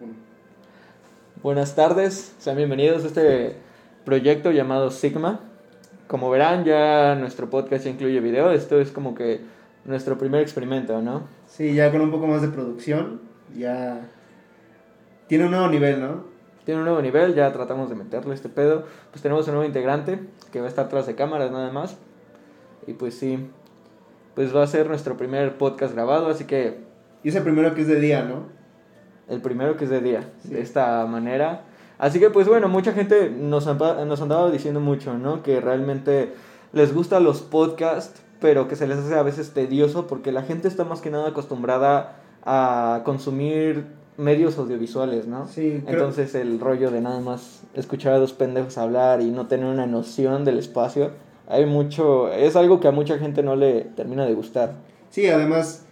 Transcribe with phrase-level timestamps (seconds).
[0.00, 0.14] Uno.
[1.42, 3.56] Buenas tardes, sean bienvenidos a este
[4.06, 5.40] proyecto llamado Sigma.
[6.06, 8.50] Como verán, ya nuestro podcast ya incluye video.
[8.50, 9.42] Esto es como que
[9.84, 11.24] nuestro primer experimento, ¿no?
[11.46, 13.20] Sí, ya con un poco más de producción,
[13.54, 14.08] ya
[15.26, 16.24] tiene un nuevo nivel, ¿no?
[16.64, 18.84] Tiene un nuevo nivel, ya tratamos de meterle este pedo.
[19.10, 20.18] Pues tenemos un nuevo integrante
[20.50, 21.98] que va a estar tras de cámaras nada más.
[22.86, 23.50] Y pues sí,
[24.34, 26.78] pues va a ser nuestro primer podcast grabado, así que
[27.22, 28.59] Y es el primero que es de día, ¿no?
[29.30, 30.50] El primero que es de día, Sí.
[30.50, 31.62] de esta manera.
[31.98, 35.42] Así que pues bueno, mucha gente nos, nos andaba diciendo mucho, ¿no?
[35.42, 36.32] Que realmente
[36.72, 40.66] les gustan los podcasts, pero que se les hace a veces tedioso porque la gente
[40.68, 43.84] está más que nada acostumbrada a consumir
[44.16, 45.46] medios audiovisuales, ¿no?
[45.46, 49.46] Sí, creo- Entonces el rollo de nada más escuchar a dos pendejos hablar y no
[49.46, 51.10] tener una noción del espacio,
[51.48, 54.72] hay mucho, es algo que a mucha gente no le termina de gustar.
[55.10, 55.84] Sí, además,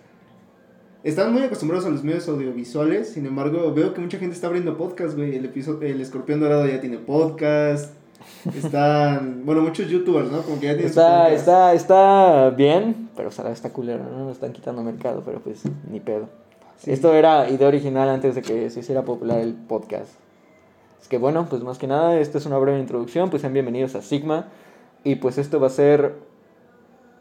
[1.09, 4.77] están muy acostumbrados a los medios audiovisuales, sin embargo, veo que mucha gente está abriendo
[4.77, 5.37] podcast, güey.
[5.37, 7.95] El, episodio, el Escorpión Dorado ya tiene podcast.
[8.55, 10.43] Están, bueno, muchos youtubers, ¿no?
[10.43, 14.27] Como que ya tienen Está, está, está bien, pero o sea, está culero, ¿no?
[14.27, 16.29] Nos están quitando mercado, pero pues ni pedo.
[16.77, 16.93] Sí.
[16.93, 20.11] Esto era idea original antes de que se hiciera popular el podcast.
[21.01, 23.95] Es que bueno, pues más que nada, esta es una breve introducción, pues sean bienvenidos
[23.95, 24.49] a Sigma.
[25.05, 26.17] Y pues esto va a ser.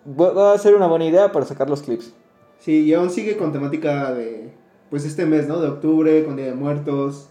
[0.08, 2.14] Va a ser una buena idea para sacar los clips.
[2.60, 4.52] Sí, y aún sigue con temática de,
[4.90, 5.60] pues este mes, ¿no?
[5.60, 7.30] De octubre, con Día de Muertos,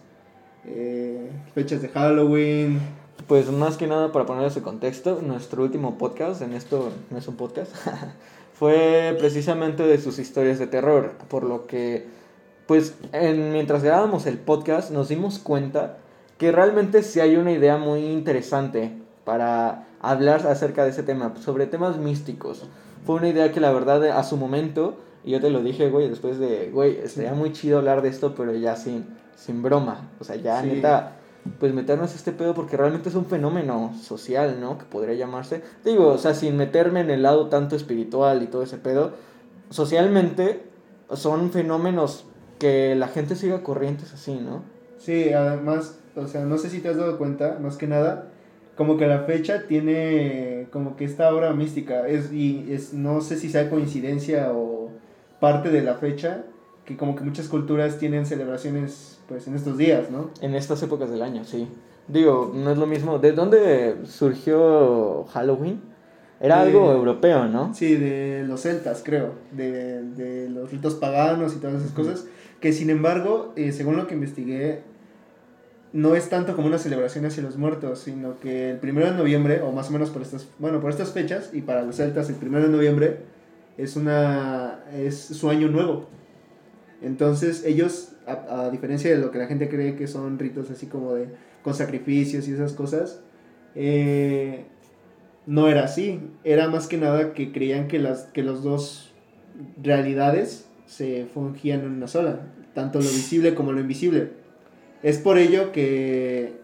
[0.65, 2.81] eh, fechas de Halloween.
[3.27, 7.27] Pues más que nada para poner ese contexto, nuestro último podcast, en esto no es
[7.27, 7.75] un podcast,
[8.53, 12.07] fue precisamente de sus historias de terror, por lo que,
[12.67, 15.97] pues en- mientras grabábamos el podcast nos dimos cuenta
[16.39, 18.93] que realmente sí hay una idea muy interesante
[19.25, 22.69] para hablar acerca de ese tema, sobre temas místicos.
[23.07, 26.09] Fue una idea que la verdad a su momento, y yo te lo dije, güey,
[26.09, 29.05] después de, güey, estaría muy chido hablar de esto, pero ya sin,
[29.37, 30.69] sin broma, o sea, ya Sí.
[30.69, 31.13] neta
[31.61, 34.79] pues meternos a este pedo porque realmente es un fenómeno social, ¿no?
[34.79, 35.63] Que podría llamarse.
[35.85, 39.13] Digo, o sea, sin meterme en el lado tanto espiritual y todo ese pedo,
[39.71, 40.63] socialmente
[41.15, 42.25] son fenómenos
[42.59, 44.63] que la gente siga corrientes así, ¿no?
[44.99, 48.29] Sí, además, o sea, no sé si te has dado cuenta, más que nada,
[48.77, 53.37] como que la fecha tiene como que esta obra mística, es, y es, no sé
[53.37, 54.76] si sea coincidencia o
[55.47, 56.45] parte de la fecha,
[56.85, 60.31] que como que muchas culturas tienen celebraciones pues en estos días, ¿no?
[60.41, 61.69] En estas épocas del año, sí.
[62.09, 63.19] Digo, no es lo mismo.
[63.19, 65.81] ¿De dónde surgió Halloween?
[66.41, 67.75] Era De- algo europeo, ¿no?
[67.75, 72.27] Sí, de los celtas, creo, de, de los ritos paganos y todas esas cosas,
[72.61, 74.83] que sin embargo, eh, según lo que investigué,
[75.93, 79.63] no es tanto como una celebración hacia los muertos, sino que el primero de noviembre,
[79.63, 82.35] o más o menos por estas, bueno, por estas fechas, y para los celtas el
[82.37, 83.21] primero de noviembre
[83.79, 86.09] es una, es su año nuevo.
[87.03, 91.15] Entonces ellos, a, diferencia de lo que la gente cree que son ritos así como
[91.15, 91.29] de,
[91.63, 93.21] con sacrificios y esas cosas,
[93.75, 94.65] eh,
[95.47, 96.21] no era así.
[96.45, 99.13] Era más que nada que creían que las que los dos
[99.83, 102.41] realidades se fungían en una sola,
[102.75, 104.31] tanto lo visible como lo invisible.
[105.03, 106.55] Es por ello que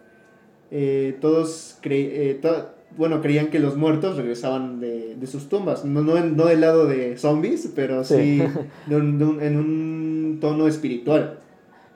[0.71, 2.39] eh, todos cre- eh,
[2.97, 5.85] bueno, creían que los muertos regresaban de, de sus tumbas.
[5.85, 8.43] No, no, en- no del lado de zombies, pero sí, Sí.
[8.87, 11.39] de un- de un- en un tono espiritual.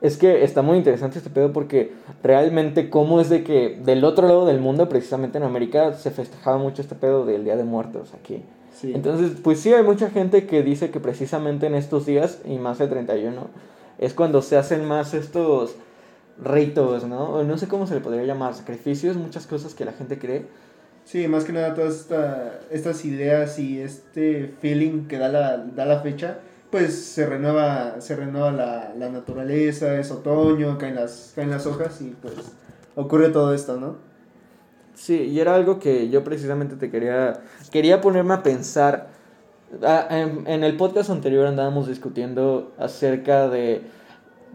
[0.02, 1.92] Es que está muy interesante este pedo porque
[2.22, 6.58] realmente cómo es de que del otro lado del mundo, precisamente en América, se festejaba
[6.58, 8.42] mucho este pedo del Día de Muertos aquí.
[8.74, 8.92] Sí.
[8.94, 12.78] Entonces, pues sí, hay mucha gente que dice que precisamente en estos días, y más
[12.80, 13.48] el 31,
[13.98, 15.76] es cuando se hacen más estos
[16.42, 17.42] ritos, ¿no?
[17.42, 20.44] No sé cómo se le podría llamar, sacrificios, muchas cosas que la gente cree.
[21.06, 25.86] Sí, más que nada todas esta- estas ideas y este feeling que da la, da
[25.86, 26.38] la fecha,
[26.72, 32.00] pues se renueva, se renueva la, la naturaleza, es otoño, caen las, caen las hojas
[32.02, 32.34] y pues
[32.96, 33.98] ocurre todo esto, ¿no?
[34.94, 37.34] Sí, y era algo que yo precisamente te quería,
[37.70, 39.06] quería ponerme a pensar.
[39.84, 43.82] Ah, en, en el podcast anterior andábamos discutiendo acerca de,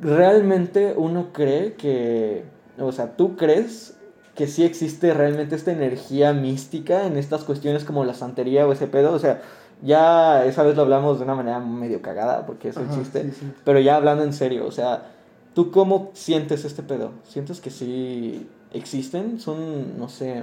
[0.01, 2.44] ¿realmente uno cree que,
[2.77, 3.97] o sea, tú crees
[4.42, 8.88] que sí existe realmente esta energía mística en estas cuestiones como la santería o ese
[8.88, 9.14] pedo?
[9.14, 9.40] O sea,
[9.84, 13.24] ya esa vez lo hablamos de una manera medio cagada, porque eso Ajá, existe.
[13.26, 13.52] sí, sí.
[13.64, 15.12] Pero ya hablando en serio, o sea,
[15.54, 17.12] ¿tú cómo sientes este pedo?
[17.30, 19.40] ¿Sientes que sí existen?
[19.40, 20.42] Son, no sé,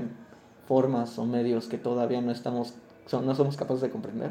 [0.68, 2.74] formas o medios que todavía no estamos,
[3.06, 4.30] son- no somos capaces de comprender.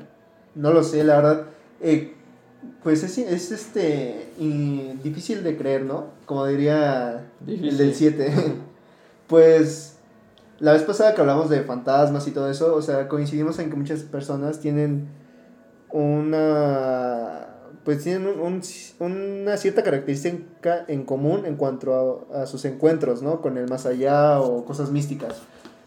[0.55, 1.41] No lo sé, la verdad.
[1.81, 2.13] Eh,
[2.83, 6.05] pues es, es este y difícil de creer, ¿no?
[6.25, 7.67] Como diría Difícil.
[7.69, 8.33] el del 7.
[9.27, 9.97] pues
[10.59, 13.75] la vez pasada que hablamos de fantasmas y todo eso, o sea, coincidimos en que
[13.75, 15.07] muchas personas tienen
[15.91, 17.47] una
[17.83, 18.61] pues tienen un,
[18.99, 23.39] una cierta característica en común en cuanto a, a, sus encuentros, ¿no?
[23.41, 25.41] Con el más allá o cosas místicas.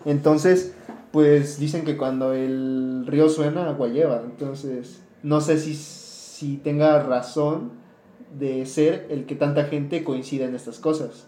[0.06, 0.72] Entonces,
[1.12, 4.22] pues dicen que cuando el río suena, agua lleva.
[4.24, 7.72] Entonces, no sé si, si tenga razón
[8.38, 11.26] de ser el que tanta gente coincida en estas cosas.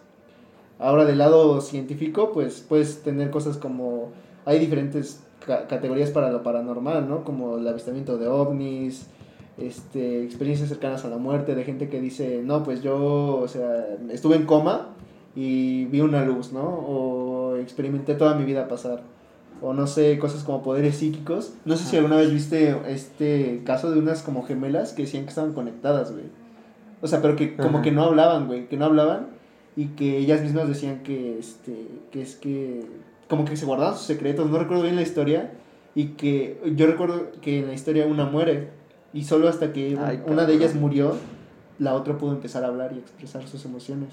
[0.83, 4.11] Ahora, del lado científico, pues puedes tener cosas como...
[4.45, 7.23] Hay diferentes categorías para lo paranormal, ¿no?
[7.23, 9.07] Como el avistamiento de ovnis,
[9.59, 13.87] este, experiencias cercanas a la muerte, de gente que dice, no, pues yo, o sea,
[14.11, 14.89] estuve en coma
[15.37, 16.65] y vi una luz, ¿no?
[16.65, 19.03] O experimenté toda mi vida pasar.
[19.61, 21.53] O no sé, cosas como poderes psíquicos.
[21.65, 25.29] No sé si alguna vez viste este caso de unas como gemelas que decían que
[25.29, 26.25] estaban conectadas, güey.
[27.03, 29.42] O sea, pero que como que no hablaban, güey, que no hablaban
[29.77, 32.85] y que ellas mismas decían que, este, que es que,
[33.29, 35.53] como que se guardaban sus secretos, no recuerdo bien la historia,
[35.95, 38.71] y que yo recuerdo que en la historia una muere
[39.13, 41.17] y solo hasta que una de ellas murió,
[41.79, 44.09] la otra pudo empezar a hablar y expresar sus emociones.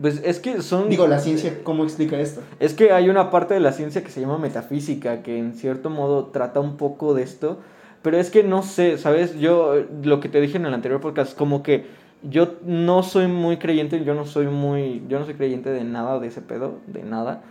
[0.00, 0.88] Pues es que son...
[0.88, 2.40] Digo, la ciencia, ¿cómo explica esto?
[2.58, 5.88] Es que hay una parte de la ciencia que se llama metafísica, que en cierto
[5.88, 7.60] modo trata un poco de esto,
[8.02, 9.38] pero es que no sé, ¿sabes?
[9.38, 11.86] Yo, lo que te dije en el anterior podcast, como que
[12.28, 16.18] yo no soy muy creyente, yo no soy muy, yo no soy creyente de nada
[16.18, 17.42] de ese pedo, de nada,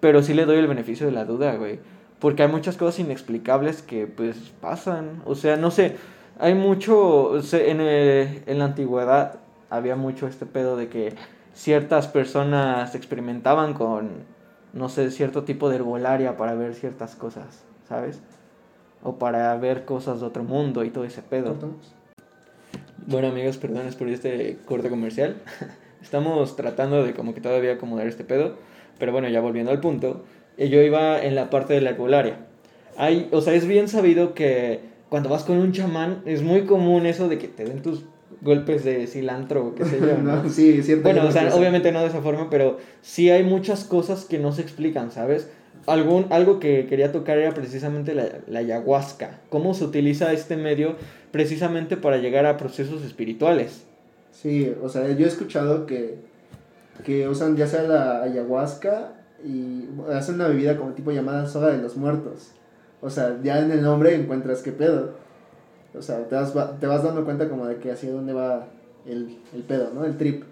[0.00, 1.78] pero sí le doy el beneficio de la duda, güey.
[2.18, 5.22] Porque hay muchas cosas inexplicables que pues pasan.
[5.26, 5.96] O sea, no sé,
[6.38, 9.38] hay mucho, en, en la antigüedad
[9.70, 11.14] había mucho este pedo de que
[11.52, 14.24] ciertas personas experimentaban con,
[14.72, 18.20] no sé, cierto tipo de herbolaria para ver ciertas cosas, ¿sabes?
[19.02, 21.56] O para ver cosas de otro mundo y todo ese pedo.
[23.06, 25.36] Bueno amigos, perdones por este corte comercial.
[26.02, 28.56] Estamos tratando de como que todavía acomodar este pedo.
[28.98, 30.24] Pero bueno, ya volviendo al punto
[30.58, 32.38] yo iba en la parte de la herbolaria.
[32.96, 37.06] Hay, o sea, es bien sabido que cuando vas con un chamán es muy común
[37.06, 38.04] eso de que te den tus
[38.40, 40.16] golpes de cilantro o qué sé yo.
[40.22, 40.48] ¿no?
[40.48, 44.38] sí, Bueno, o sea, obviamente no de esa forma, pero sí hay muchas cosas que
[44.38, 45.50] no se explican, ¿sabes?
[45.86, 49.40] Algún, algo que quería tocar era precisamente la, ayahuasca.
[49.50, 50.96] ¿Cómo se utiliza este medio
[51.30, 53.84] precisamente para llegar a procesos espirituales?
[54.32, 56.16] Sí, o sea, yo he escuchado que,
[57.04, 59.12] que usan ya sea la ayahuasca
[59.44, 62.50] y hacen una bebida como tipo llamada soga de los muertos.
[63.00, 65.12] O sea, ya en el nombre encuentras qué pedo.
[65.96, 68.66] O sea, te vas, te vas dando cuenta como de que hacia dónde va
[69.08, 70.04] el, el pedo, ¿no?
[70.04, 70.44] El trip.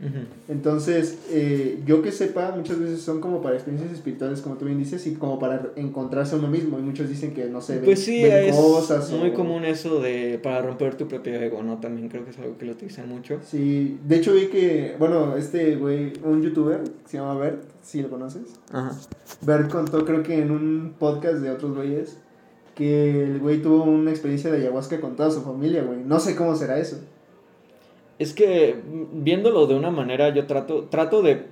[0.49, 4.79] Entonces, eh, yo que sepa, muchas veces son como para experiencias espirituales, como tú bien
[4.79, 6.79] dices, y como para encontrarse a uno mismo.
[6.79, 9.11] Y muchos dicen que, no sé, ven, pues sí, es cosas.
[9.13, 11.79] muy común eso de para romper tu propio ego, ¿no?
[11.79, 13.41] También creo que es algo que lo utilizan mucho.
[13.45, 18.11] Sí, de hecho vi que, bueno, este güey, un youtuber, se llama Bert, si lo
[18.11, 18.43] conoces.
[18.71, 18.93] Ajá.
[19.43, 22.19] Bert contó, creo que en un podcast de otros güeyes,
[22.75, 26.01] que el güey tuvo una experiencia de ayahuasca con toda su familia, güey.
[26.05, 26.99] No sé cómo será eso.
[28.19, 28.81] Es que
[29.13, 31.47] viéndolo de una manera, yo trato, trato de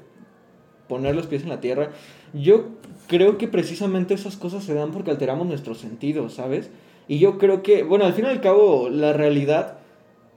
[0.88, 1.90] poner los pies en la tierra.
[2.34, 2.66] Yo
[3.08, 6.70] creo que precisamente esas cosas se dan porque alteramos nuestros sentidos, ¿sabes?
[7.08, 9.78] Y yo creo que, bueno, al fin y al cabo, la realidad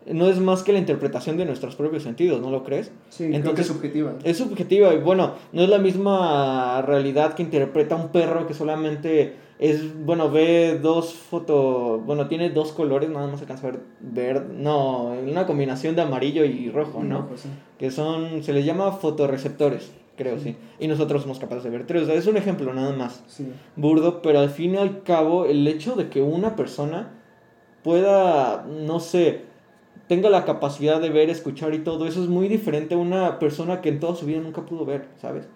[0.06, 2.92] no es más que la interpretación de nuestros propios sentidos, ¿no lo crees?
[3.10, 4.14] Sí, Entonces, creo que es subjetiva.
[4.24, 9.34] Es subjetiva y bueno, no es la misma realidad que interpreta un perro que solamente
[9.58, 14.54] es, bueno, ve dos fotos, bueno, tiene dos colores, nada más alcanza a ver verde,
[14.54, 17.28] no, una combinación de amarillo y rojo, ¿no?
[17.28, 17.46] Pues
[17.80, 20.58] que son, se les llama fotorreceptores, creo, sí.
[20.80, 23.24] Y nosotros somos capaces de ver tres, o sea, es un ejemplo nada más.
[23.28, 23.48] Sí.
[23.78, 27.14] Burdo, pero al fin y al cabo, el hecho de que una persona
[27.82, 29.44] pueda, no sé,
[30.08, 33.80] tenga la capacidad de ver, escuchar y todo, eso es muy diferente a una persona
[33.80, 35.48] que en toda su vida nunca pudo ver, ¿sabes?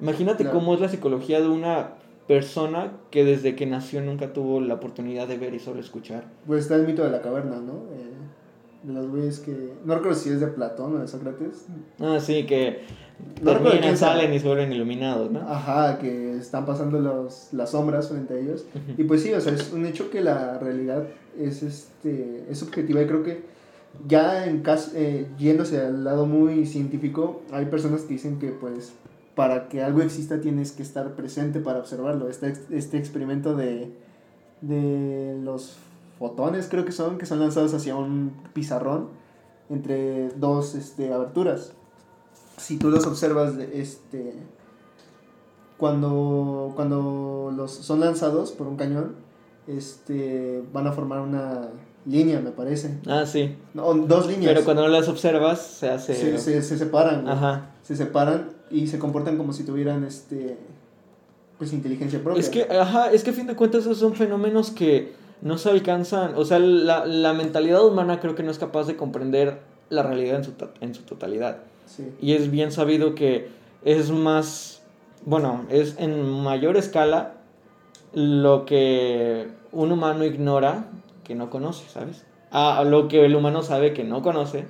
[0.00, 1.94] Imagínate cómo es la psicología de una
[2.26, 6.24] persona que desde que nació nunca tuvo la oportunidad de ver y solo escuchar.
[6.46, 7.72] Pues está el mito de la caverna, ¿no?
[7.92, 8.12] Eh,
[8.84, 9.74] de los güeyes que...
[9.84, 11.66] No recuerdo si es de Platón o de Sócrates.
[12.00, 12.80] Ah, sí, que
[13.42, 15.40] no terminan, salen y se vuelven iluminados, ¿no?
[15.40, 18.64] Ajá, que están pasando los, las sombras frente a ellos.
[18.96, 21.04] Y pues sí, o sea, es un hecho que la realidad
[21.38, 23.42] es, este, es subjetiva y creo que
[24.08, 28.92] ya en caso, eh, yéndose al lado muy científico, hay personas que dicen que pues
[29.34, 32.28] para que algo exista tienes que estar presente para observarlo.
[32.28, 33.92] Este, este experimento de,
[34.60, 35.76] de los
[36.18, 39.08] fotones, creo que son, que son lanzados hacia un pizarrón
[39.70, 41.72] entre dos este, aberturas.
[42.58, 44.34] Si tú los observas, este,
[45.78, 49.16] cuando, cuando los son lanzados por un cañón,
[49.66, 51.70] este, van a formar una
[52.04, 52.98] línea, me parece.
[53.06, 53.56] Ah, sí.
[53.72, 54.52] No, dos líneas.
[54.52, 56.14] Pero cuando no las observas, se hace...
[56.14, 57.26] Se, se, se separan.
[57.26, 57.70] Ajá.
[57.82, 60.56] Se separan y se comportan como si tuvieran, este,
[61.58, 62.40] pues, inteligencia propia.
[62.40, 65.12] Es que, ajá, es que a fin de cuentas esos son fenómenos que
[65.42, 68.96] no se alcanzan, o sea, la, la mentalidad humana creo que no es capaz de
[68.96, 69.60] comprender
[69.90, 71.58] la realidad en su, en su totalidad.
[71.86, 72.08] Sí.
[72.20, 73.48] Y es bien sabido que
[73.84, 74.82] es más,
[75.26, 77.34] bueno, es en mayor escala
[78.14, 80.86] lo que un humano ignora
[81.24, 82.24] que no conoce, ¿sabes?
[82.50, 84.66] A lo que el humano sabe que no conoce.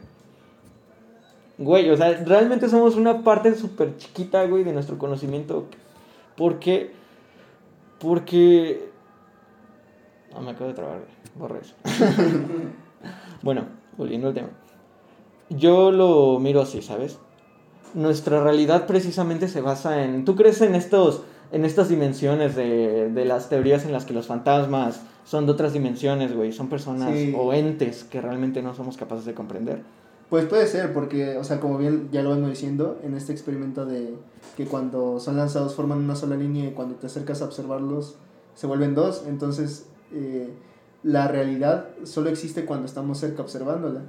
[1.62, 5.66] Güey, o sea, realmente somos una parte súper chiquita, güey, de nuestro conocimiento.
[6.36, 6.92] ¿Por qué?
[8.00, 8.90] Porque...
[10.32, 11.10] No, me acabo de trabar, güey.
[11.36, 11.74] Borra eso.
[13.42, 13.66] bueno,
[13.96, 14.48] volviendo al tema.
[15.50, 17.18] Yo lo miro así, ¿sabes?
[17.94, 20.24] Nuestra realidad precisamente se basa en...
[20.24, 21.22] ¿Tú crees en estos...
[21.52, 25.74] En estas dimensiones de, de las teorías en las que los fantasmas son de otras
[25.74, 26.50] dimensiones, güey.
[26.50, 27.34] Son personas Sí.
[27.38, 29.82] o entes que realmente no somos capaces de comprender.
[30.32, 33.84] Pues puede ser, porque, o sea, como bien ya lo vengo diciendo, en este experimento
[33.84, 34.14] de
[34.56, 38.14] que cuando son lanzados forman una sola línea y cuando te acercas a observarlos
[38.54, 40.48] se vuelven dos, entonces eh,
[41.02, 44.00] la realidad solo existe cuando estamos cerca observándola.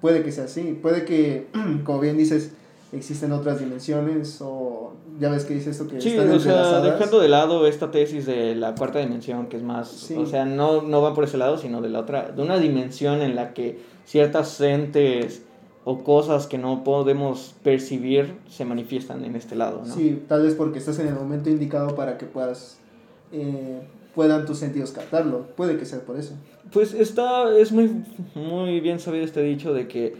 [0.00, 1.48] Puede que sea así, puede que,
[1.84, 2.52] como bien dices,
[2.92, 7.18] existen otras dimensiones o ya ves que dice esto que Sí, están o sea, dejando
[7.18, 10.14] de lado esta tesis de la cuarta dimensión, que es más, Sí.
[10.14, 13.20] o sea, no, no va por ese lado, sino de la otra, de una dimensión
[13.20, 15.42] en la que ciertas entes
[15.84, 19.94] o cosas que no podemos percibir se manifiestan en este lado, ¿no?
[19.94, 22.78] Sí, tal vez porque estás en el momento indicado para que puedas
[23.32, 23.80] eh,
[24.14, 25.46] puedan tus sentidos captarlo.
[25.56, 26.34] Puede que sea por eso.
[26.72, 30.14] Pues está, es muy, muy bien sabido este dicho de que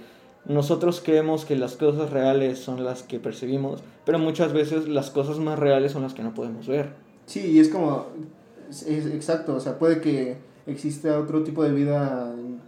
[0.46, 5.38] nosotros creemos que las cosas reales son las que percibimos, pero muchas veces las cosas
[5.38, 6.90] más reales son las que no podemos ver.
[7.26, 8.06] Sí, y es como,
[8.68, 12.60] es, es exacto, o sea, puede que exista otro tipo de vida en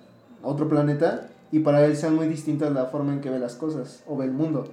[0.43, 4.03] otro planeta y para él sea muy distinta la forma en que ve las cosas
[4.09, 4.65] o ve el mundo.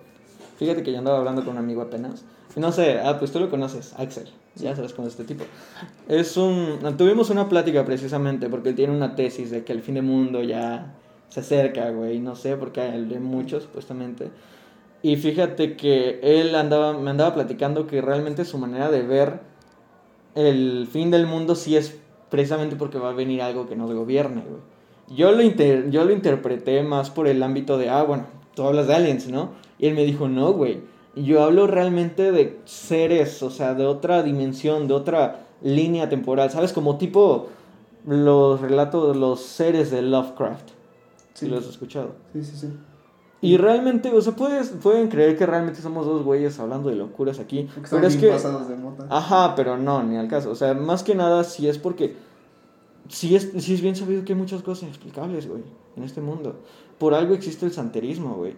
[0.57, 2.23] Fíjate que yo andaba hablando con un amigo apenas.
[2.55, 4.27] No sé, ah, pues tú lo conoces, Axel.
[4.55, 5.43] Ya sabes con este tipo.
[6.07, 6.79] Es un.
[6.97, 10.41] Tuvimos una plática precisamente porque él tiene una tesis de que el fin del mundo
[10.41, 10.95] ya
[11.29, 12.17] se acerca, güey.
[12.17, 14.31] No sé, porque él lee mucho, supuestamente.
[15.03, 19.41] Y fíjate que él andaba, me andaba platicando que realmente su manera de ver
[20.33, 21.95] el fin del mundo sí es
[22.31, 24.70] precisamente porque va a venir algo que nos gobierne, güey.
[25.09, 28.87] Yo lo, inter- yo lo interpreté más por el ámbito de, ah, bueno, tú hablas
[28.87, 29.49] de aliens, ¿no?
[29.77, 30.81] Y él me dijo, no, güey.
[31.15, 36.71] Yo hablo realmente de seres, o sea, de otra dimensión, de otra línea temporal, ¿sabes?
[36.71, 37.49] Como tipo
[38.07, 40.69] los relatos, los seres de Lovecraft.
[41.33, 41.51] Si Sí.
[41.51, 42.11] los has escuchado.
[42.33, 42.67] Sí, sí, sí.
[43.41, 47.39] Y realmente, o sea, puedes, pueden creer que realmente somos dos güeyes hablando de locuras
[47.39, 47.67] aquí.
[47.73, 48.27] Porque Pero es que...
[48.29, 49.07] pasados de mota.
[49.09, 50.51] Ajá, pero no, ni al caso.
[50.51, 52.15] O sea, más que nada, sí es porque.
[53.09, 55.63] Sí es, sí es bien sabido que hay muchas cosas inexplicables, güey,
[55.97, 56.61] en este mundo.
[56.97, 58.55] Por algo existe el santerismo, güey.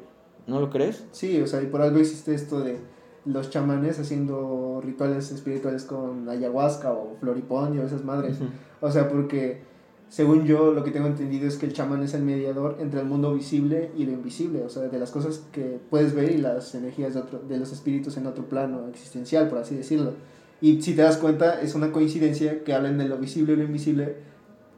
[0.47, 1.05] ¿No lo crees?
[1.11, 2.77] Sí, o sea, y por algo existe esto de
[3.25, 8.37] los chamanes haciendo rituales espirituales con ayahuasca o floripondio esas madres.
[8.81, 9.61] O sea, porque
[10.09, 13.05] según yo lo que tengo entendido es que el chamán es el mediador entre el
[13.07, 16.75] mundo visible y lo invisible, o sea, de las cosas que puedes ver y las
[16.75, 20.13] energías de, otro, de los espíritus en otro plano existencial, por así decirlo.
[20.61, 23.63] Y si te das cuenta, es una coincidencia que hablen de lo visible y lo
[23.63, 24.17] invisible,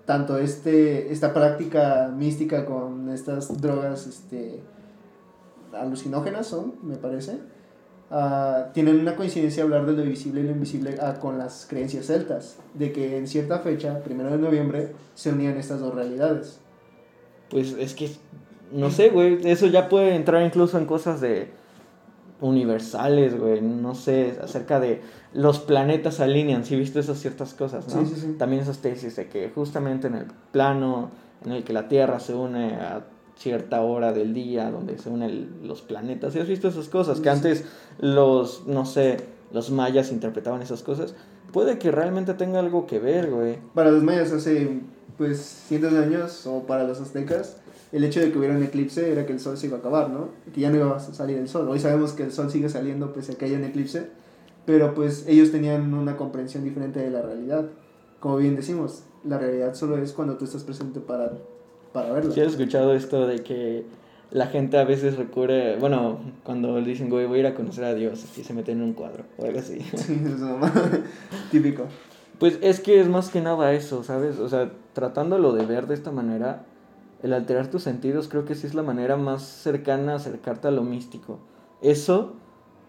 [0.06, 4.62] tanto este, esta práctica mística con estas drogas este,
[5.74, 7.40] alucinógenas son, me parece,
[8.12, 12.06] ah, tienen una coincidencia hablar de lo visible y lo invisible ah, con las creencias
[12.06, 16.60] celtas, de que en cierta fecha, primero de noviembre, se unían estas dos realidades.
[17.50, 18.10] Pues es que.
[18.72, 19.40] No sé, güey.
[19.44, 21.50] Eso ya puede entrar incluso en cosas de.
[22.48, 23.62] Universales, güey.
[23.62, 25.02] No sé, acerca de
[25.34, 26.64] los planetas se alinean.
[26.66, 28.06] Si viste esas ciertas cosas, ¿no?
[28.06, 28.36] Sí, sí, sí.
[28.38, 31.12] También esas tesis de que justamente en el plano
[31.46, 33.06] en el que la Tierra se une a
[33.38, 36.34] cierta hora del día, donde se unen los planetas.
[36.34, 37.18] ¿Sí has visto esas cosas?
[37.20, 37.30] Que Sí.
[37.36, 37.66] antes
[38.00, 39.18] los, no sé,
[39.52, 41.14] los mayas interpretaban esas cosas.
[41.52, 43.58] Puede que realmente tenga algo que ver, güey.
[43.74, 44.80] Para los mayas hace
[45.18, 47.58] pues cientos de años, o para los aztecas,
[47.96, 50.10] el hecho de que hubiera un eclipse era que el sol se iba a acabar,
[50.10, 50.28] ¿no?
[50.54, 51.70] Que ya no iba a salir el sol.
[51.70, 54.10] Hoy sabemos que el sol sigue saliendo pese a que haya un eclipse,
[54.66, 57.68] pero pues ellos tenían una comprensión diferente de la realidad.
[58.20, 61.38] Como bien decimos, la realidad solo es cuando tú estás presente para,
[61.94, 62.34] para verla.
[62.34, 63.86] ¿Sí has escuchado esto de que
[64.30, 67.86] la gente a veces recurre, bueno, cuando le dicen, güey, voy a ir a conocer
[67.86, 69.80] a Dios, y se meten en un cuadro o algo así?
[69.96, 70.70] Sí, es mamá.
[71.50, 71.84] Típico.
[72.40, 74.38] Pues es que es más que nada eso, ¿sabes?
[74.40, 76.66] O sea, tratándolo de ver de esta manera,
[77.24, 80.72] el alterar tus sentidos creo que sí es la manera más cercana a acercarte a
[80.72, 81.40] lo místico.
[81.82, 82.34] Eso,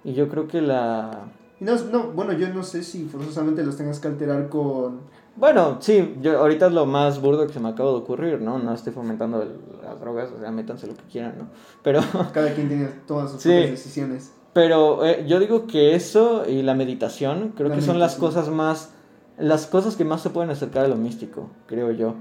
[0.05, 1.29] y yo creo que la...
[1.61, 5.01] No, no, bueno, yo no sé si forzosamente los tengas que alterar con...
[5.37, 8.59] Bueno, sí, yo ahorita es lo más burdo que se me acaba de ocurrir, ¿no?
[8.59, 11.47] No estoy fomentando el- las drogas, o sea, métanse lo que quieran, ¿no?
[11.83, 12.01] Pero...
[12.33, 13.51] Cada quien tiene todas sus Sí.
[13.51, 14.33] decisiones.
[14.53, 18.45] Pero eh, yo digo que eso y la meditación creo La que son las meditación.
[18.45, 18.93] cosas más
[19.39, 22.15] las cosas que más se pueden acercar a lo místico, creo yo.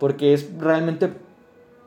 [0.00, 1.12] Porque es realmente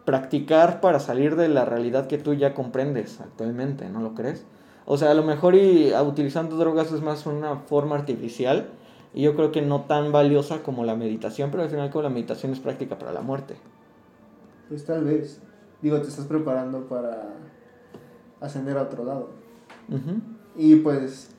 [0.10, 4.44] practicar para salir de la realidad que tú ya comprendes actualmente, ¿no lo crees?
[4.88, 8.70] O sea, a lo mejor y utilizando drogas es más una forma artificial
[9.14, 12.10] y yo creo que no tan valiosa como la meditación, pero al final como la
[12.10, 13.58] meditación es práctica para la muerte.
[14.68, 15.40] Pues tal vez.
[15.84, 17.36] Digo, te estás preparando para
[18.42, 19.30] ascender a otro lado.
[20.56, 21.30] Y pues,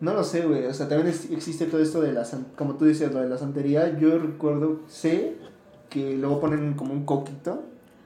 [0.00, 0.66] no lo sé, güey.
[0.66, 2.26] O sea, también existe todo esto de la,
[2.56, 3.96] como tú dices, lo de la santería.
[3.96, 5.36] Yo recuerdo, sé
[5.88, 7.62] que luego ponen como un coquito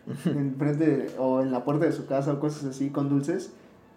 [0.24, 3.52] en frente o en la puerta de su casa o cosas así con dulces.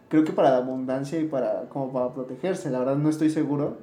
[0.09, 3.77] Creo que para la abundancia y para como para protegerse, la verdad no estoy seguro.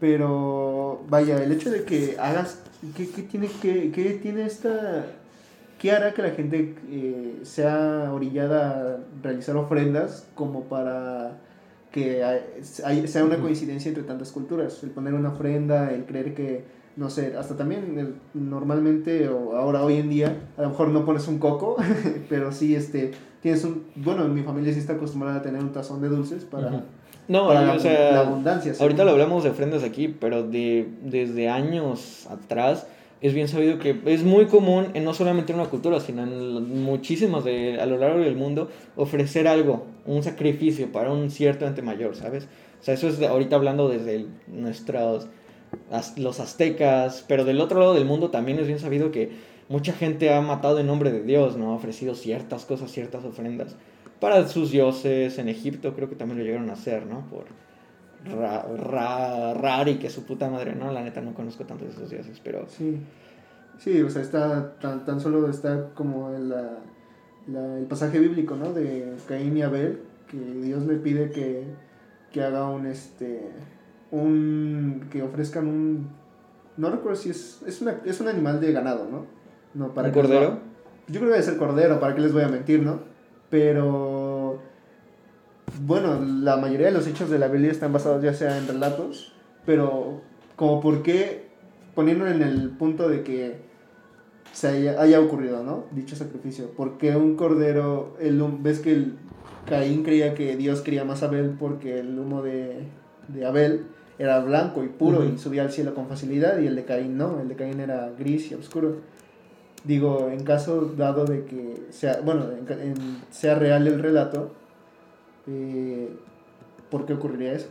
[0.00, 2.60] Pero vaya, el hecho de que hagas
[2.96, 5.06] ¿qué, qué tiene que qué tiene esta
[5.78, 11.38] qué hará que la gente eh, sea orillada a realizar ofrendas como para
[11.92, 12.22] que
[12.62, 16.64] sea una coincidencia entre tantas culturas, el poner una ofrenda, el creer que
[16.98, 21.28] no sé, hasta también normalmente o ahora hoy en día, a lo mejor no pones
[21.28, 21.76] un coco,
[22.28, 25.70] pero sí este tienes un bueno, en mi familia sí está acostumbrada a tener un
[25.70, 26.82] tazón de dulces para
[27.28, 28.72] No, la, o sea, abundancia.
[28.80, 32.88] Ahorita lo hablamos de ofrendas aquí, pero de desde años atrás
[33.20, 36.82] es bien sabido que es muy común en no solamente en una cultura, sino en
[36.82, 41.80] muchísimas de a lo largo del mundo ofrecer algo, un sacrificio para un cierto ente
[41.80, 42.48] mayor, ¿sabes?
[42.80, 45.28] O sea, eso es ahorita hablando desde nuestros
[46.16, 49.30] los aztecas, pero del otro lado del mundo también es bien sabido que
[49.68, 51.72] mucha gente ha matado en nombre de Dios, ¿no?
[51.72, 53.76] Ha ofrecido ciertas cosas, ciertas ofrendas
[54.20, 55.38] para sus dioses.
[55.38, 57.26] En Egipto creo que también lo llegaron a hacer, ¿no?
[57.28, 57.44] Por
[58.24, 60.92] Ra, Ra, Rari, que su puta madre, ¿no?
[60.92, 62.66] La neta no conozco tanto de esos dioses, pero...
[62.68, 62.98] Sí,
[63.78, 66.52] sí o sea, está tan, tan solo está como el,
[67.46, 68.72] el pasaje bíblico, ¿no?
[68.72, 71.64] De Caín y Abel, que Dios le pide que,
[72.32, 73.50] que haga un, este
[74.10, 76.08] un que ofrezcan un
[76.76, 79.26] no recuerdo si es es, una, es un animal de ganado, ¿no?
[79.74, 80.58] No para ¿Un cordero?
[81.08, 83.00] yo creo que debe ser cordero, para qué les voy a mentir, ¿no?
[83.50, 84.60] Pero
[85.82, 89.32] bueno, la mayoría de los hechos de la Biblia están basados ya sea en relatos,
[89.64, 90.20] pero
[90.56, 91.48] como por qué
[91.94, 93.68] poniendo en el punto de que
[94.52, 95.86] se haya, haya ocurrido, ¿no?
[95.92, 96.70] Dicho sacrificio.
[96.76, 99.14] Porque un cordero, el, ves que el
[99.66, 102.84] Caín creía que Dios quería más a Abel porque el humo de,
[103.28, 103.86] de Abel
[104.18, 107.40] era blanco y puro y subía al cielo con facilidad y el de Caín no,
[107.40, 108.96] el de Caín era gris y oscuro.
[109.84, 112.46] Digo, en caso dado de que sea, bueno,
[113.30, 114.50] sea real el relato,
[115.46, 116.08] eh,
[116.90, 117.68] ¿por qué ocurriría eso?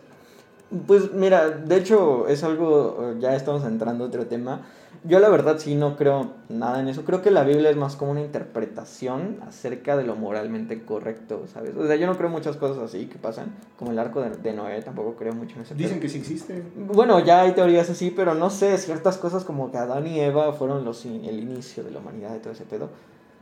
[0.86, 4.62] Pues mira, de hecho es algo, ya estamos entrando a otro tema,
[5.08, 7.06] yo la verdad sí no creo nada en eso.
[7.06, 11.76] Creo que la Biblia es más como una interpretación acerca de lo moralmente correcto, ¿sabes?
[11.76, 14.82] O sea, yo no creo muchas cosas así que pasan, como el arco de, Noé,
[14.82, 15.76] tampoco creo mucho en eso.
[15.76, 16.62] Dicen que sí existe.
[16.76, 20.52] Bueno, ya hay teorías así, pero no sé, ciertas cosas como que Adán y Eva
[20.54, 22.89] fueron los, el inicio de la humanidad y todo ese pedo.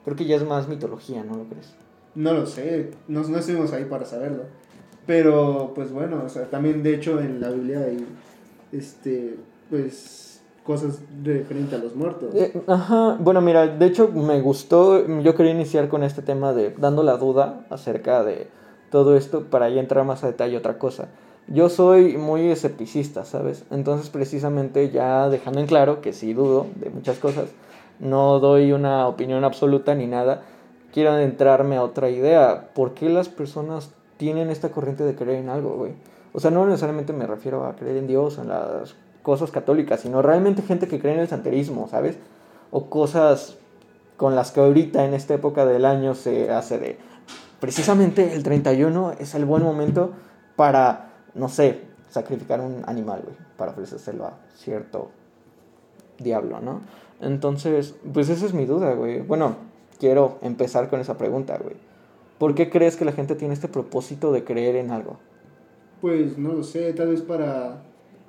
[0.03, 1.73] Creo que ya es más mitología, ¿no lo crees?
[2.13, 4.43] No lo sé, no, no estuvimos ahí para saberlo.
[5.07, 8.05] Pero, pues bueno, o sea, también de hecho en la Biblia hay,
[8.71, 9.37] este,
[9.69, 10.34] pues
[10.65, 12.33] cosas referente a los muertos.
[12.33, 16.71] Eh, ajá, bueno, mira, de hecho me gustó, yo quería iniciar con este tema de
[16.71, 18.47] dando la duda acerca de
[18.89, 21.07] todo esto para ya entrar más a detalle otra cosa.
[21.47, 23.63] Yo soy muy escepticista, ¿sabes?
[23.69, 27.49] Entonces precisamente ya dejando en claro que sí dudo de muchas cosas,
[27.99, 30.41] no doy una opinión absoluta ni nada,
[30.91, 32.69] quiero adentrarme a otra idea.
[32.73, 35.91] ¿Por qué las personas tienen esta corriente de creer en algo, güey?
[36.33, 40.21] O sea, no necesariamente me refiero a creer en Dios, en las cosas católicas, sino
[40.21, 42.15] realmente gente que cree en el santerismo, ¿sabes?
[42.69, 43.57] O cosas
[44.17, 46.97] con las que ahorita en esta época del año se hace de...
[47.59, 50.11] Precisamente el 31 es el buen momento
[50.55, 55.09] para, no sé, sacrificar un animal, güey, para ofrecérselo a cierto
[56.19, 56.81] diablo, ¿no?
[57.19, 59.21] Entonces, pues esa es mi duda, güey.
[59.21, 59.55] Bueno,
[59.99, 61.75] quiero empezar con esa pregunta, güey.
[62.37, 65.17] ¿Por qué crees que la gente tiene este propósito de creer en algo?
[65.99, 67.81] Pues no lo sé, tal vez para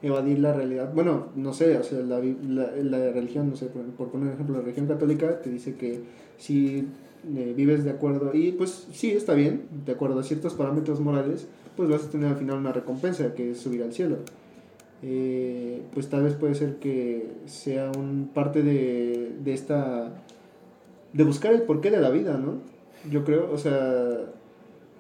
[0.02, 0.92] evadir la realidad.
[0.94, 4.62] Bueno, no sé, o sea, la, la, religión, no sé, por, poner un ejemplo, la
[4.62, 6.00] religión católica te dice que
[6.38, 6.87] si
[7.35, 11.46] eh, vives de acuerdo, y pues sí, está bien, de acuerdo a ciertos parámetros morales,
[11.76, 14.18] pues vas a tener al final una recompensa, que es subir al cielo.
[15.02, 20.11] Eh, pues tal vez puede ser que sea un parte de, de esta...
[21.12, 22.54] de buscar el porqué de la vida, ¿no?
[23.11, 24.26] Yo creo, o sea,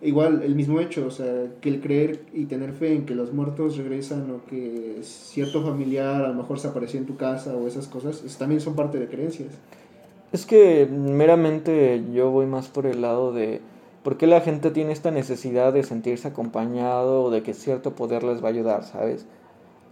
[0.02, 3.32] igual el mismo hecho, o sea, que el creer y tener fe en que los
[3.32, 7.66] muertos regresan o que cierto familiar a lo mejor se apareció en tu casa o
[7.66, 9.52] esas cosas, también son parte de creencias.
[10.32, 13.60] Es que meramente yo voy más por el lado de
[14.02, 18.22] por qué la gente tiene esta necesidad de sentirse acompañado o de que cierto poder
[18.22, 19.26] les va a ayudar, ¿sabes?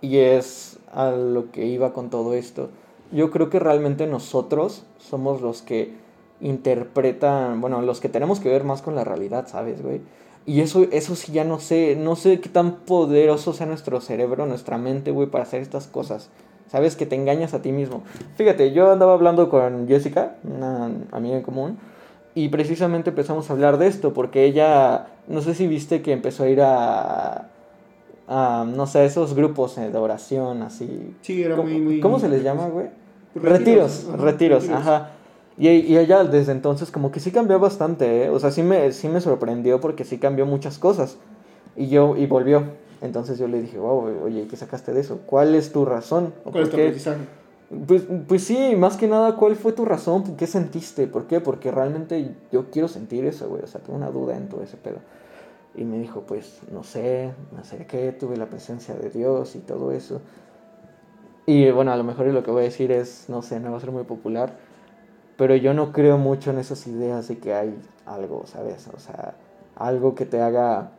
[0.00, 2.68] Y es a lo que iba con todo esto.
[3.10, 5.92] Yo creo que realmente nosotros somos los que
[6.44, 10.02] interpretan, bueno, los que tenemos que ver más con la realidad, ¿sabes, güey?
[10.46, 14.44] Y eso, eso sí ya no sé, no sé qué tan poderoso sea nuestro cerebro,
[14.44, 16.28] nuestra mente, güey, para hacer estas cosas.
[16.70, 18.02] Sabes que te engañas a ti mismo.
[18.36, 21.78] Fíjate, yo andaba hablando con Jessica, una amiga en común,
[22.34, 26.44] y precisamente empezamos a hablar de esto, porque ella, no sé si viste que empezó
[26.44, 27.48] a ir a,
[28.28, 31.14] a no sé, esos grupos de oración, así.
[31.22, 32.00] Sí, era ¿Cómo, muy, muy...
[32.00, 32.88] ¿Cómo se les llama, güey?
[33.34, 34.70] Retiros, Retiros, ajá, retiros, retiros.
[34.70, 35.10] ajá.
[35.56, 38.30] Y, y ella desde entonces como que sí cambió bastante, ¿eh?
[38.30, 41.16] O sea, sí me, sí me sorprendió porque sí cambió muchas cosas.
[41.76, 42.64] Y yo, y volvió.
[43.00, 45.20] Entonces yo le dije, wow, oye, ¿qué sacaste de eso?
[45.26, 46.32] ¿Cuál es tu razón?
[46.44, 47.20] ¿O ¿Cuál es tu aprendizaje?
[47.86, 50.36] Pues, pues sí, más que nada, ¿cuál fue tu razón?
[50.36, 51.06] ¿Qué sentiste?
[51.06, 51.40] ¿Por qué?
[51.40, 53.62] Porque realmente yo quiero sentir eso, güey.
[53.62, 54.98] O sea, tengo una duda en todo ese pedo.
[55.76, 59.92] Y me dijo, pues, no sé, me acerqué, tuve la presencia de Dios y todo
[59.92, 60.20] eso.
[61.46, 63.78] Y bueno, a lo mejor lo que voy a decir es, no sé, no va
[63.78, 64.56] a ser muy popular,
[65.36, 67.74] pero yo no creo mucho en esas ideas de que hay
[68.06, 68.88] algo, ¿sabes?
[68.94, 69.34] O sea,
[69.76, 70.90] algo que te haga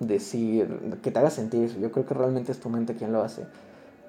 [0.00, 1.78] decir, que te haga sentir eso.
[1.78, 3.44] Yo creo que realmente es tu mente quien lo hace.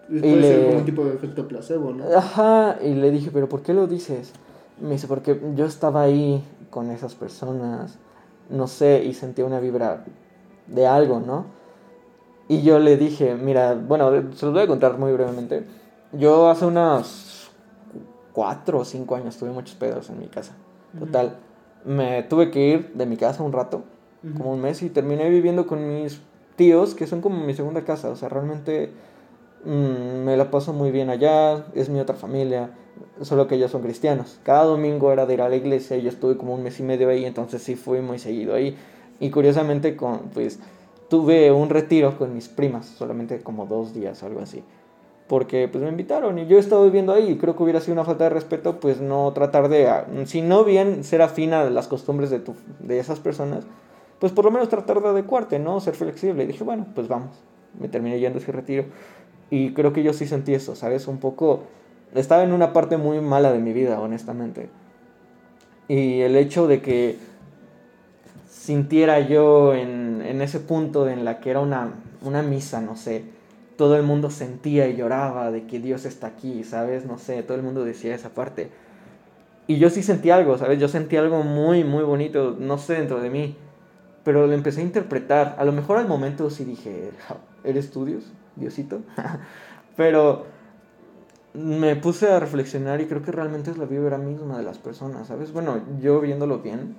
[0.07, 2.05] Puede Y ser le- como un tipo de efecto placebo, ¿no?
[2.17, 4.31] Ajá, y le dije, pero ¿por qué lo dices?
[4.81, 7.97] Me dice, porque yo estaba ahí con esas personas,
[8.49, 10.03] no sé, y sentía una vibra
[10.67, 11.45] de algo, ¿no?
[12.47, 15.63] Y yo le dije, mira, bueno, se los voy a contar muy brevemente.
[16.13, 17.36] Yo hace unos
[18.37, 20.53] cuatro o cinco años tuve muchos pedos en mi casa.
[20.99, 21.37] Total,
[21.85, 23.81] me tuve que ir de mi casa un rato,
[24.23, 24.37] Ujú.
[24.37, 26.21] como un mes, y terminé viviendo con mis
[26.55, 28.09] tíos, que son como mi segunda casa.
[28.09, 28.91] O sea, realmente
[29.65, 32.69] mm, me la paso muy bien allá, es mi otra familia,
[33.21, 34.39] solo que ellos son cristianos.
[34.43, 36.83] Cada domingo era de ir a la iglesia y yo estuve como un mes y
[36.83, 38.77] medio ahí, entonces sí fui muy seguido ahí.
[39.19, 40.59] Y curiosamente, con, pues,
[41.09, 44.63] tuve un retiro con mis primas, solamente como dos días algo así.
[45.27, 47.93] Porque pues me invitaron y yo he estado viviendo ahí y creo que hubiera sido
[47.93, 51.69] una falta de respeto pues no tratar de, ah, si no bien ser afina a
[51.69, 53.65] las costumbres de, tu, de esas personas,
[54.19, 55.79] pues por lo menos tratar de adecuarte, ¿no?
[55.79, 56.43] Ser flexible.
[56.43, 57.31] Y dije, bueno, pues vamos.
[57.79, 58.85] Me terminé yendo ese retiro.
[59.49, 61.07] Y creo que yo sí sentí eso, ¿sabes?
[61.07, 61.63] Un poco...
[62.15, 64.69] Estaba en una parte muy mala de mi vida, honestamente.
[65.87, 67.17] Y el hecho de que
[68.49, 73.23] sintiera yo en, en ese punto en la que era una, una misa, no sé,
[73.77, 77.05] todo el mundo sentía y lloraba de que Dios está aquí, ¿sabes?
[77.05, 78.69] No sé, todo el mundo decía esa parte.
[79.67, 80.79] Y yo sí sentí algo, ¿sabes?
[80.79, 83.55] Yo sentí algo muy, muy bonito, no sé, dentro de mí.
[84.23, 85.55] Pero lo empecé a interpretar.
[85.57, 88.31] A lo mejor al momento sí dije, "Ja, ¿eres tú Dios?
[88.55, 89.01] Diosito.
[89.95, 90.45] Pero
[91.53, 95.27] me puse a reflexionar y creo que realmente es la vibra misma de las personas,
[95.27, 95.51] ¿sabes?
[95.51, 96.95] Bueno, yo viéndolo bien,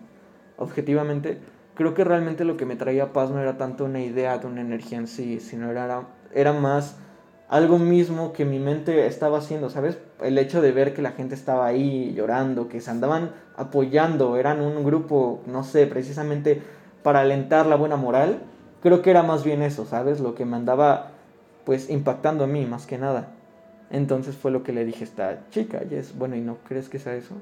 [0.56, 1.38] objetivamente,
[1.74, 4.60] creo que realmente lo que me traía paz no era tanto una idea de una
[4.60, 6.96] energía en sí, sino era, era más
[7.48, 9.98] algo mismo que mi mente estaba haciendo, ¿sabes?
[10.20, 14.60] El hecho de ver que la gente estaba ahí llorando, que se andaban apoyando, eran
[14.60, 16.62] un grupo, no sé, precisamente
[17.02, 18.40] para alentar la buena moral,
[18.82, 20.20] creo que era más bien eso, ¿sabes?
[20.20, 21.12] Lo que me andaba
[21.64, 23.28] pues impactando a mí más que nada.
[23.90, 26.98] Entonces fue lo que le dije a esta chica, es, bueno, ¿y no crees que
[26.98, 27.34] sea eso?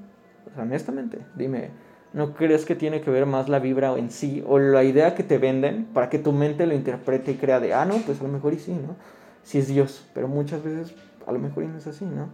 [0.56, 1.70] Honestamente, dime,
[2.16, 5.22] ¿no crees que tiene que ver más la vibra en sí o la idea que
[5.22, 8.22] te venden para que tu mente lo interprete y crea de, ah, no, pues a
[8.22, 8.96] lo mejor y sí, ¿no?
[9.42, 10.94] Si es Dios, pero muchas veces
[11.26, 12.30] a lo mejor no es así, ¿no?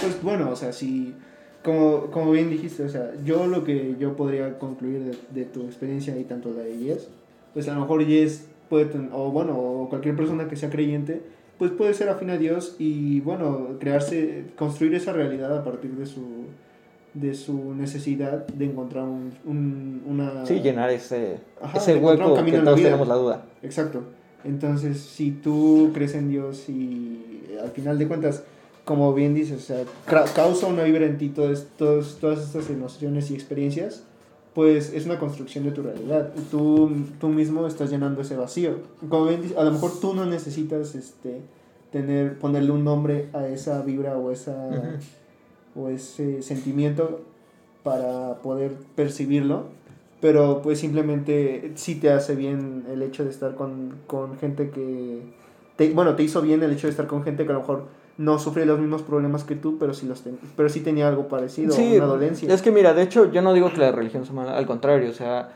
[0.00, 1.16] Pues bueno, o sea, si,
[1.64, 5.62] como, como bien dijiste, o sea, yo lo que yo podría concluir de, de tu
[5.62, 7.08] experiencia y tanto de Yes,
[7.54, 11.22] pues a lo mejor Yes puede, o bueno, o cualquier persona que sea creyente,
[11.58, 16.06] pues puede ser afín a Dios y bueno, crearse, construir esa realidad a partir de
[16.06, 16.46] su,
[17.14, 20.46] de su necesidad de encontrar un, un- una...
[20.46, 22.88] Sí, llenar ese, Ajá, ese hueco camino que la todos vida.
[22.88, 23.44] tenemos la duda.
[23.62, 24.02] Exacto.
[24.44, 28.42] Entonces, si tú crees en Dios y al final de cuentas,
[28.84, 29.84] como bien dices, o sea,
[30.34, 34.02] causa una vibra en ti todas, todas, todas estas emociones y experiencias,
[34.54, 36.30] pues es una construcción de tu realidad.
[36.36, 38.78] Y tú, tú mismo estás llenando ese vacío.
[39.08, 41.40] Como bien dices, a lo mejor tú no necesitas este,
[41.92, 44.78] tener, ponerle un nombre a esa vibra o, esa, Ujú.
[45.76, 47.20] O ese sentimiento
[47.82, 49.64] para poder percibirlo,
[50.20, 55.22] pero pues simplemente sí te hace bien el hecho de estar con, con gente que,
[55.76, 57.84] te, bueno, te hizo bien el hecho de estar con gente que a lo mejor
[58.18, 61.26] no sufre los mismos problemas que tú, pero sí, los ten- pero sí tenía algo
[61.28, 62.52] parecido, Sí, una dolencia.
[62.54, 65.10] es que mira, de hecho, yo no digo que la religión sea mala, al contrario,
[65.10, 65.48] o sea,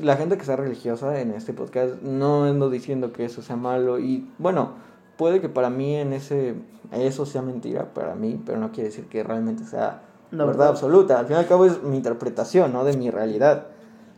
[0.00, 3.98] la gente que sea religiosa en este podcast no ando diciendo que eso sea malo
[3.98, 4.70] y bueno,
[5.16, 6.54] puede que para mí en ese
[6.92, 10.68] eso sea mentira para mí, pero no quiere decir que realmente sea La verdad, verdad.
[10.68, 11.18] absoluta.
[11.18, 12.84] Al fin y al cabo es mi interpretación, ¿no?
[12.84, 13.66] De mi realidad.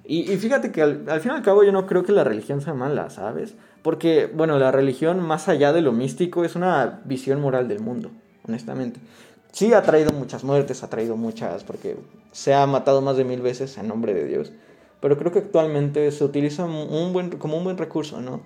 [0.05, 2.25] Y, y fíjate que al, al fin y al cabo yo no creo que la
[2.25, 3.55] religión sea mala, ¿sabes?
[3.83, 8.11] Porque, bueno, la religión, más allá de lo místico, es una visión moral del mundo,
[8.47, 9.01] honestamente.
[9.53, 11.97] Sí ha traído muchas muertes, ha traído muchas, porque
[12.33, 14.53] se ha matado más de mil veces en nombre de Dios.
[15.01, 18.41] Pero creo que actualmente se utiliza un buen, como un buen recurso, ¿no?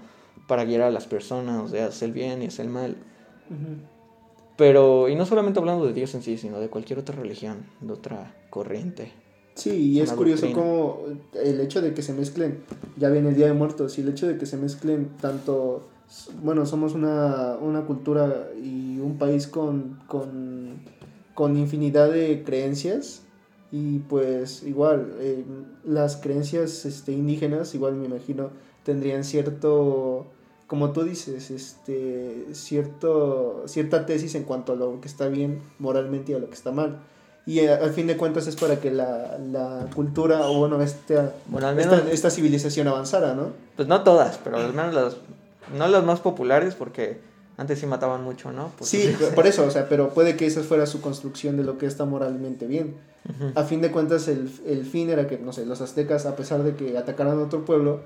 [0.51, 2.97] Para guiar a las personas, de hacer el bien y hacer el mal.
[4.57, 7.93] Pero, y no solamente hablando de Dios en sí, sino de cualquier otra religión, de
[7.93, 9.13] otra corriente.
[9.55, 12.65] Sí, y es curioso cómo el hecho de que se mezclen,
[12.97, 15.89] ya viene el Día de Muertos, y el hecho de que se mezclen tanto,
[16.43, 20.81] bueno, somos una, una cultura y un país con, con,
[21.35, 23.23] con infinidad de creencias,
[23.71, 25.45] y pues igual, eh,
[25.85, 28.51] las creencias este, indígenas, igual me imagino,
[28.83, 30.27] tendrían cierto,
[30.71, 36.31] como tú dices, este, cierto, cierta tesis en cuanto a lo que está bien moralmente
[36.31, 37.01] y a lo que está mal.
[37.45, 41.35] Y eh, al fin de cuentas es para que la, la cultura, o bueno, esta,
[41.77, 43.49] esta, esta, civilización avanzara, ¿no?
[43.75, 45.17] Pues no todas, pero al menos las,
[45.77, 47.19] no las más populares, porque
[47.57, 48.71] antes sí mataban mucho, ¿no?
[48.79, 51.79] Pues, sí, por eso, o sea, pero puede que esa fuera su construcción de lo
[51.79, 52.95] que está moralmente bien.
[53.57, 56.63] A fin de cuentas, el, el, fin era que, no sé, los aztecas, a pesar
[56.63, 58.03] de que atacaran a otro pueblo,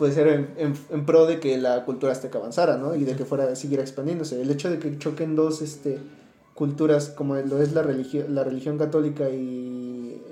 [0.00, 2.94] pues era en, en, pro de que la cultura azteca avanzara, ¿no?
[2.94, 4.40] Y de que fuera, siguiera expandiéndose.
[4.40, 5.98] El hecho de que choquen dos, este
[6.54, 10.22] culturas como lo es la religión, católica y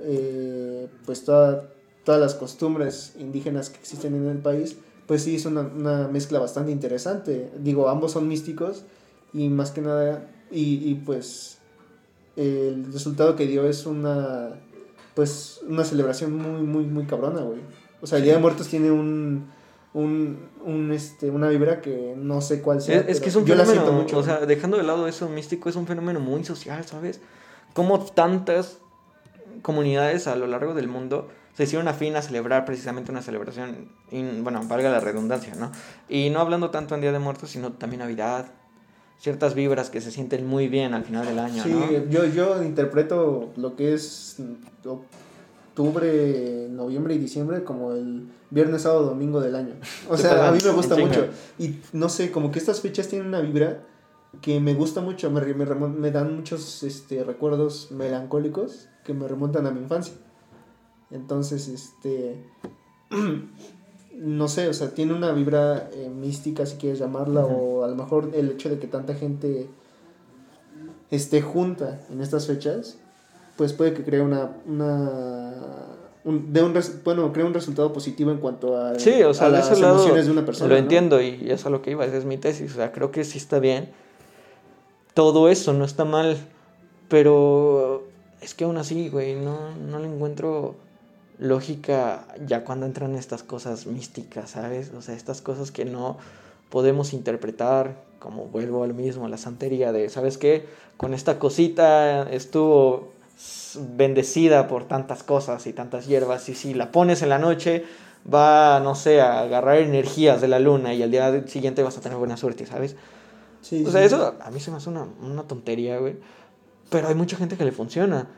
[0.00, 1.68] eh, pues todas
[2.04, 6.72] las costumbres indígenas que existen en el país, pues sí es una, una, mezcla bastante
[6.72, 7.52] interesante.
[7.60, 8.82] Digo, ambos son místicos
[9.32, 11.58] y más que nada, y, y pues
[12.34, 14.50] el resultado que dio es una,
[15.14, 17.60] pues una celebración muy, muy, muy cabrona, güey.
[18.02, 19.46] O sea, el Día de Muertos tiene un
[19.94, 23.00] un, un, este, una vibra que no sé cuál sea.
[23.00, 24.18] Es, que es un fenómeno, mucho.
[24.18, 27.20] o sea, dejando de lado eso místico, es un fenómeno muy social, ¿sabes?
[27.74, 28.78] Como tantas
[29.60, 34.22] comunidades a lo largo del mundo se hicieron afín a celebrar precisamente una celebración, y,
[34.40, 35.70] bueno, valga la redundancia, ¿no?
[36.08, 38.46] Y no hablando tanto en Día de Muertos, sino también Navidad,
[39.18, 41.74] ciertas vibras que se sienten muy bien al final del año, sí,
[42.08, 44.38] yo, yo interpreto lo que es
[45.72, 49.74] octubre, noviembre y diciembre como el viernes, sábado, domingo del año.
[50.08, 51.26] O sea, a mí me gusta mucho.
[51.58, 53.84] Y no sé, como que estas fechas tienen una vibra
[54.40, 59.66] que me gusta mucho, me, me, me dan muchos este, recuerdos melancólicos que me remontan
[59.66, 60.14] a mi infancia.
[61.10, 62.44] Entonces, este,
[64.16, 67.94] no sé, o sea, tiene una vibra eh, mística, si quieres llamarla, o a lo
[67.94, 69.68] mejor el hecho de que tanta gente
[71.10, 72.98] esté junta en estas fechas,
[73.62, 75.52] pues puede que cree una, una
[76.24, 79.70] un, de un bueno, crea un resultado positivo en cuanto a, sí, o sea, las
[79.70, 80.68] emociones de una persona.
[80.68, 82.72] Lo entiendo y eso es lo que iba, esa es mi tesis.
[82.72, 83.88] O sea, creo que sí está bien.
[85.14, 86.38] Todo eso no está mal,
[87.06, 88.02] pero
[88.40, 90.74] es que aún así, güey, no, no le encuentro
[91.38, 94.90] lógica ya cuando entran estas cosas místicas, ¿sabes?
[94.92, 96.18] O sea, estas cosas que no
[96.68, 100.66] podemos interpretar, como vuelvo al mismo, la santería de, ¿sabes qué?
[100.96, 103.12] Con esta cosita estuvo
[103.96, 107.84] bendecida por tantas cosas y tantas hierbas y si la pones en la noche
[108.32, 112.00] va, no sé, a agarrar energías de la luna y al día siguiente vas a
[112.00, 112.96] tener buena suerte, ¿sabes?
[113.62, 116.16] Sí, o sea, eso a mí se me hace una, una tontería, güey.
[116.90, 118.28] Pero hay mucha gente que le funciona.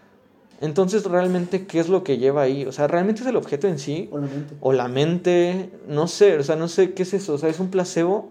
[0.61, 2.65] Entonces, realmente, ¿qué es lo que lleva ahí?
[2.67, 4.09] O sea, ¿realmente es el objeto en sí?
[4.13, 4.57] O la mente.
[4.61, 7.35] O la mente, no sé, o sea, no sé qué es eso.
[7.35, 8.31] O sea, es un placebo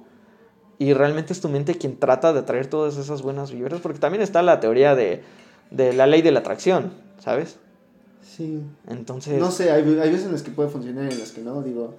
[0.79, 3.81] y realmente es tu mente quien trata de atraer todas esas buenas vibras.
[3.81, 5.23] Porque también está la teoría de
[5.71, 7.57] de la ley de la atracción, ¿sabes?
[8.21, 8.61] Sí.
[8.87, 9.39] Entonces...
[9.39, 11.61] No sé, hay, hay veces en las que puede funcionar y en las que no,
[11.61, 11.95] digo...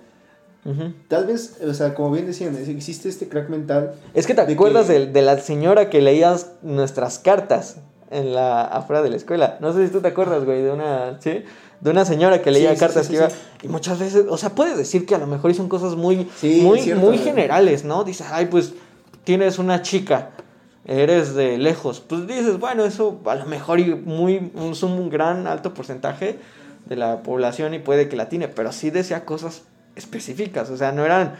[1.08, 3.96] Tal vez, o sea, como bien decían, existe este crack mental.
[4.14, 7.76] Es que te acuerdas de, de, la señora que leías nuestras cartas
[8.10, 9.58] en la afuera de la escuela.
[9.60, 11.42] No sé si tú te acuerdas, güey, de una, ¿sí?
[11.80, 13.28] De una señora que leía cartas que iba
[13.62, 16.94] y muchas veces, o sea, puede decir que a lo mejor son cosas muy muy
[16.94, 18.04] muy generales, ¿no?
[18.04, 18.72] Dice, "Ay, pues
[19.24, 20.30] tienes una chica
[20.86, 25.72] eres de lejos, pues dices, bueno, eso a lo mejor muy, es un gran alto
[25.74, 26.38] porcentaje
[26.86, 29.62] de la población y puede que la tiene, pero sí decía cosas
[29.96, 31.36] específicas, o sea, no eran,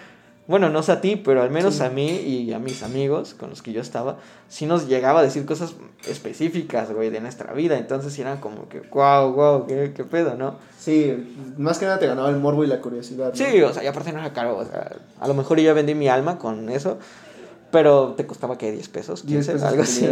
[0.46, 3.50] bueno, no sé a ti, pero al menos a mí y a mis amigos con
[3.50, 4.16] los que yo estaba,
[4.48, 5.74] sí nos llegaba a decir cosas
[6.09, 10.57] específicas, güey, de nuestra vida, entonces eran como que, wow, wow, qué, qué pedo, ¿no?
[10.78, 13.33] Sí, más que nada te ganaba el morbo y la curiosidad.
[13.35, 15.94] Sí, o sea, y aparte no era caro, o sea, a lo mejor yo vendí
[15.94, 16.98] mi alma con eso,
[17.74, 20.08] pero te costaba que 10 pesos, 15, pesos algo así.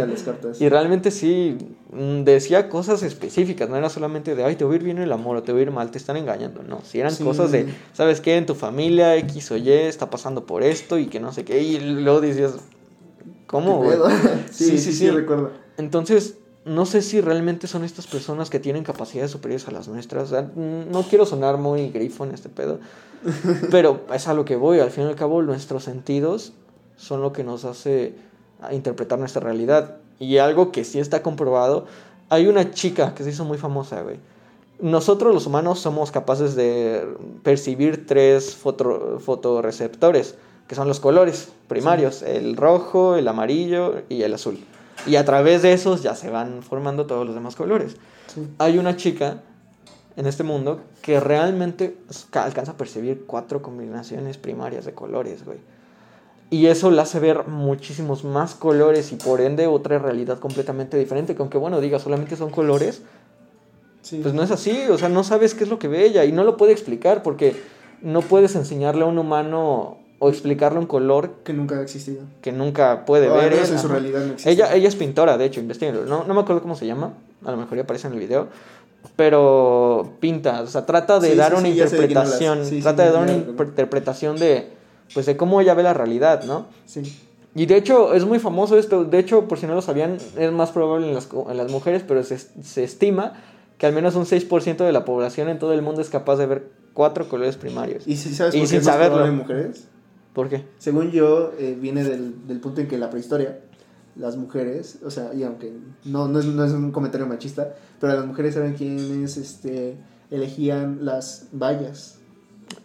[0.59, 1.57] Y realmente sí
[1.93, 5.13] mm, decía cosas específicas, no era solamente de, ay, te voy a ir bien el
[5.13, 7.73] amor o te voy a ir mal, te están engañando, no, si eran cosas de,
[7.93, 8.35] ¿sabes qué?
[8.35, 11.63] En tu familia X o Y está pasando por esto y que no sé qué,
[11.63, 12.55] y luego decías,
[13.47, 13.81] ¿cómo?
[14.51, 15.51] sí, sí, sí, sí, recuerdo.
[15.77, 20.23] Entonces, no sé si realmente son estas personas que tienen capacidades superiores a las nuestras.
[20.23, 22.79] O sea, no quiero sonar muy grifo en este pedo,
[23.71, 24.79] pero es a lo que voy.
[24.79, 26.51] Al fin y al cabo, nuestros sentidos
[26.97, 28.15] son lo que nos hace
[28.71, 29.97] interpretar nuestra realidad.
[30.19, 31.85] Y algo que sí está comprobado,
[32.29, 34.17] hay una chica que se hizo muy famosa, güey.
[34.79, 37.07] Nosotros los humanos somos capaces de
[37.43, 40.35] percibir tres foto fotoreceptores,
[40.67, 44.59] que son los colores primarios, el rojo, el amarillo y el azul.
[45.05, 47.97] Y a través de esos ya se van formando todos los demás colores.
[48.57, 49.41] Hay una chica
[50.15, 51.97] en este mundo que realmente
[52.33, 55.59] alcanza a percibir cuatro combinaciones primarias de colores, güey.
[56.49, 61.35] Y eso le hace ver muchísimos más colores y por ende otra realidad completamente diferente.
[61.35, 63.01] Que aunque bueno, diga, solamente son colores,
[64.21, 64.85] pues no es así.
[64.89, 67.23] O sea, no sabes qué es lo que ve ella y no lo puede explicar
[67.23, 67.55] porque
[68.01, 72.21] no puedes enseñarle a un humano o explicarle un color que nunca ha existido.
[72.41, 73.53] Que nunca puede ver.
[73.53, 74.51] en su realidad no existe.
[74.51, 76.05] Ella, ella es pintora, de hecho, investiguenlo.
[76.05, 77.13] No, no me acuerdo cómo se llama.
[77.43, 78.47] A lo mejor ya aparece en el video
[79.15, 84.69] pero pinta, o sea, trata de dar una interpretación, trata de dar una interpretación de,
[85.13, 86.67] pues de cómo ella ve la realidad, ¿no?
[86.85, 87.01] Sí.
[87.55, 90.51] Y de hecho es muy famoso esto, de hecho por si no lo sabían es
[90.51, 93.33] más probable en las, en las mujeres, pero se, se estima
[93.77, 96.47] que al menos un 6% de la población en todo el mundo es capaz de
[96.47, 98.07] ver cuatro colores primarios.
[98.07, 99.25] ¿Y si sabes por qué sin saberlo.
[99.25, 99.87] en mujeres?
[100.33, 100.65] ¿Por qué?
[100.79, 103.59] Según yo, eh, viene del, del punto en que la prehistoria
[104.15, 105.73] las mujeres, o sea, y aunque
[106.05, 109.95] no, no, es, no es un comentario machista, pero las mujeres saben quienes este,
[110.29, 112.19] elegían las vallas.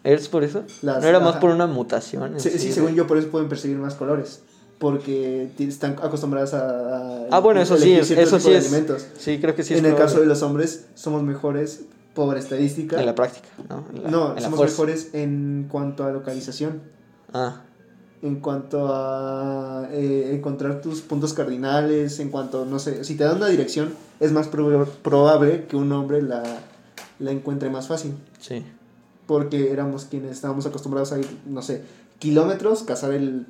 [0.03, 0.63] ¿Es por eso?
[0.81, 2.39] ¿No era más por una mutación?
[2.39, 4.41] Sí, sí, según yo, por eso pueden percibir más colores.
[4.77, 7.27] Porque están acostumbradas a.
[7.29, 8.73] ah, bueno, eso sí, eso sí es.
[9.17, 9.73] Sí, creo que sí.
[9.73, 11.81] En el caso de los hombres, somos mejores
[12.13, 12.97] por estadística.
[12.99, 13.85] En la práctica, ¿no?
[14.09, 16.81] no, somos mejores en cuanto a localización.
[17.33, 17.61] Ah
[18.21, 23.37] en cuanto a eh, encontrar tus puntos cardinales, en cuanto, no sé, si te dan
[23.37, 26.43] una dirección, es más probable que un hombre la,
[27.19, 28.15] la encuentre más fácil.
[28.39, 28.63] Sí.
[29.29, 31.83] Porque éramos quienes estábamos acostumbrados a ir, no sé,
[32.17, 33.45] kilómetros, cazar el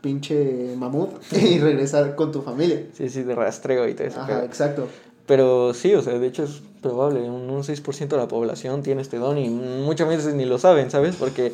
[0.00, 2.86] pinche mamut y regresar con tu familia.
[2.94, 4.20] Sí, sí, de rastreo y todo eso.
[4.22, 4.86] Ajá, exacto.
[5.26, 9.02] Pero sí, o sea, de hecho es probable, un, un 6% de la población tiene
[9.02, 11.16] este don y muchas veces ni lo saben, ¿sabes?
[11.16, 11.52] Porque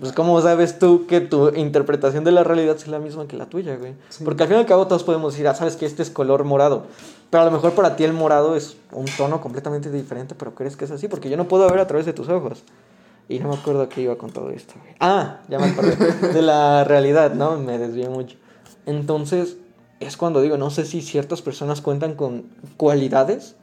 [0.00, 3.44] pues, ¿cómo sabes tú que tu interpretación de la realidad es la misma que la
[3.44, 3.92] tuya, güey?
[4.24, 6.44] Porque al fin y al cabo todos podemos decir, ah, sabes que este es color
[6.44, 6.86] morado.
[7.28, 10.76] Pero a lo mejor para ti el morado es un tono completamente diferente, pero crees
[10.76, 12.62] que es así, porque yo no puedo ver a través de tus ojos.
[13.32, 14.94] Y no me acuerdo qué iba con todo esto, güey.
[15.00, 15.96] Ah, ya me acordé.
[16.34, 17.58] de la realidad, ¿no?
[17.58, 18.36] Me desvié mucho.
[18.84, 19.56] Entonces,
[20.00, 22.44] es cuando digo, no sé si ciertas personas cuentan con
[22.76, 23.56] cualidades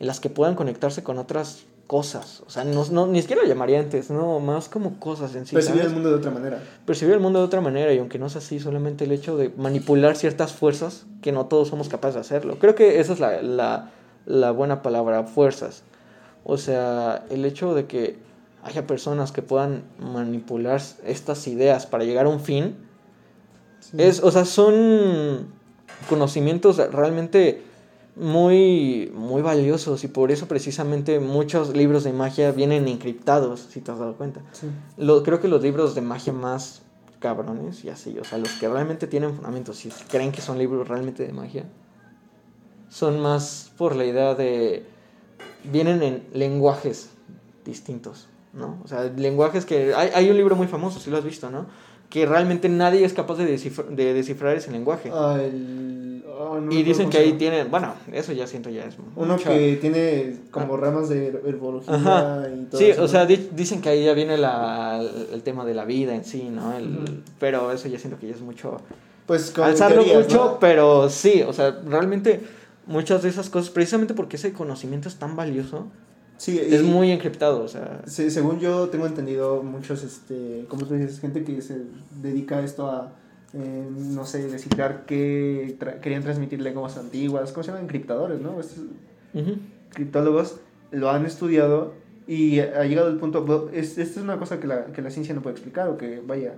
[0.00, 2.42] en las que puedan conectarse con otras cosas.
[2.46, 5.54] O sea, no, no, ni siquiera lo llamaría antes, no, más como cosas en sí.
[5.54, 6.62] Percibir el mundo de otra manera.
[6.84, 9.50] Percibir el mundo de otra manera, y aunque no sea así, solamente el hecho de
[9.56, 12.58] manipular ciertas fuerzas que no todos somos capaces de hacerlo.
[12.58, 13.90] Creo que esa es la, la,
[14.26, 15.84] la buena palabra, fuerzas.
[16.44, 18.26] O sea, el hecho de que
[18.66, 22.74] haya personas que puedan manipular estas ideas para llegar a un fin,
[23.96, 25.46] es, o sea, son
[26.08, 27.62] conocimientos realmente
[28.16, 33.92] muy, muy valiosos y por eso precisamente muchos libros de magia vienen encriptados, si te
[33.92, 34.40] has dado cuenta.
[34.96, 36.82] Lo, creo que los libros de magia más
[37.20, 40.88] cabrones y así, o sea, los que realmente tienen fundamentos, si creen que son libros
[40.88, 41.66] realmente de magia,
[42.88, 44.84] son más por la idea de...
[45.70, 47.10] vienen en lenguajes
[47.64, 48.80] distintos, ¿no?
[48.84, 49.94] O sea, lenguajes que...
[49.94, 51.66] Hay, hay un libro muy famoso, si lo has visto, ¿no?
[52.10, 55.10] Que realmente nadie es capaz de, de descifrar ese lenguaje.
[55.12, 58.96] Ah, el Oh, y dicen que ahí tienen, bueno, eso ya siento ya es.
[59.14, 60.78] Uno que tiene como ah.
[60.78, 65.42] ramas de herbología y todo Sí, o sea, dicen que ahí ya viene la, el
[65.42, 66.76] tema de la vida en sí, ¿no?
[66.76, 68.76] El, Pero eso ya siento que ya es mucho.
[69.24, 72.42] Pues Alzarlo mucho, pero sí, o sea, realmente
[72.86, 75.86] muchas de esas cosas, precisamente porque ese conocimiento es tan valioso.
[76.38, 78.02] Sí, es muy encriptado, o sea.
[78.06, 81.82] Sí, según yo tengo entendido, muchos, este, como tú dices, gente que se
[82.22, 83.12] dedica a esto a
[83.54, 87.84] eh, no sé, descifrar qué querían transmitir lenguas antiguas, ¿cómo se llaman?
[87.84, 88.60] Encriptadores, ¿no?
[88.60, 88.84] Estos
[89.90, 91.94] Criptólogos lo han estudiado
[92.26, 95.42] y ha llegado el punto, esta es una cosa que la, que la ciencia no
[95.42, 96.54] puede explicar o que, vaya,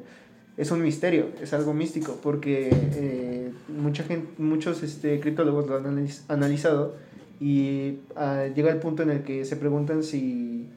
[0.57, 6.09] es un misterio, es algo místico, porque eh, mucha gente, muchos este, criptólogos lo han
[6.29, 6.97] analizado
[7.41, 10.69] y ah, llega el punto en el que se preguntan si,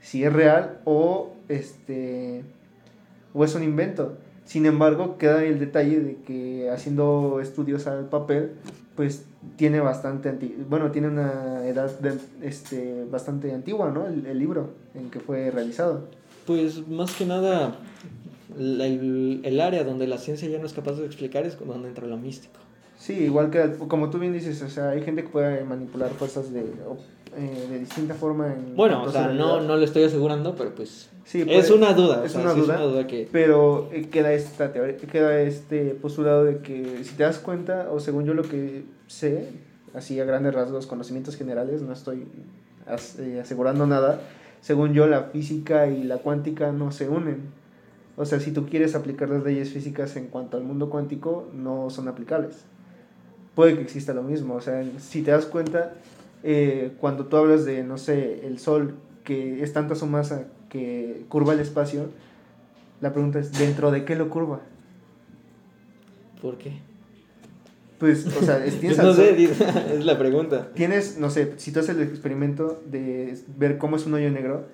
[0.00, 2.44] si es real o, este,
[3.32, 4.18] o es un invento.
[4.44, 8.52] Sin embargo, queda el detalle de que haciendo estudios al papel,
[8.96, 9.24] pues
[9.56, 10.34] tiene bastante,
[10.68, 11.90] bueno, tiene una edad
[12.42, 14.06] este, bastante antigua, ¿no?
[14.08, 16.08] El, libro en que fue realizado.
[16.46, 17.76] Pues más que nada,
[18.58, 22.06] el, el, área donde la ciencia ya no es capaz de explicar es donde entra
[22.06, 22.58] lo místico.
[23.00, 26.52] Sí, igual que como tú bien dices, o sea, hay gente que puede manipular fuerzas
[26.52, 28.48] de, eh, de distinta forma.
[28.52, 31.94] En Bueno, o sea, no, no lo estoy asegurando, pero pues Sí, es puede- una
[31.94, 32.20] duda.
[32.20, 32.74] o Es sea, una sí duda.
[32.74, 33.26] es una duda que...
[33.32, 38.00] Pero eh, queda esta teoría, queda este postulado de que si te das cuenta, o
[38.00, 39.48] según yo lo que sé,
[39.94, 42.26] así a grandes rasgos, conocimientos generales, no estoy
[42.86, 44.20] as- eh, asegurando nada,
[44.60, 47.38] según yo la física y la cuántica no se unen.
[48.18, 51.88] O sea, si tú quieres aplicar las leyes físicas en cuanto al mundo cuántico, no
[51.88, 52.64] son aplicables.
[53.54, 55.94] Puede que exista lo mismo, o sea, si te das cuenta,
[56.42, 58.94] eh, cuando tú hablas de, no sé, el Sol,
[59.24, 62.06] que es tanta su masa que curva el espacio,
[63.00, 64.60] la pregunta es, ¿dentro de qué lo curva?
[66.40, 66.78] ¿Por qué?
[67.98, 69.44] Pues, o sea, es- tienes, no al sé,
[69.94, 70.68] es la pregunta.
[70.74, 74.64] tienes, no sé, si tú haces el experimento de ver cómo es un hoyo negro,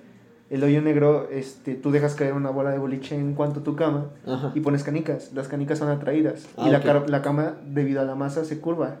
[0.49, 3.75] el hoyo negro, este, tú dejas caer una bola de boliche en cuanto a tu
[3.75, 4.51] cama Ajá.
[4.55, 5.31] y pones canicas.
[5.33, 6.83] Las canicas son atraídas Ah, y la, ok.
[6.85, 8.97] car- la cama, debido a la masa, se curva.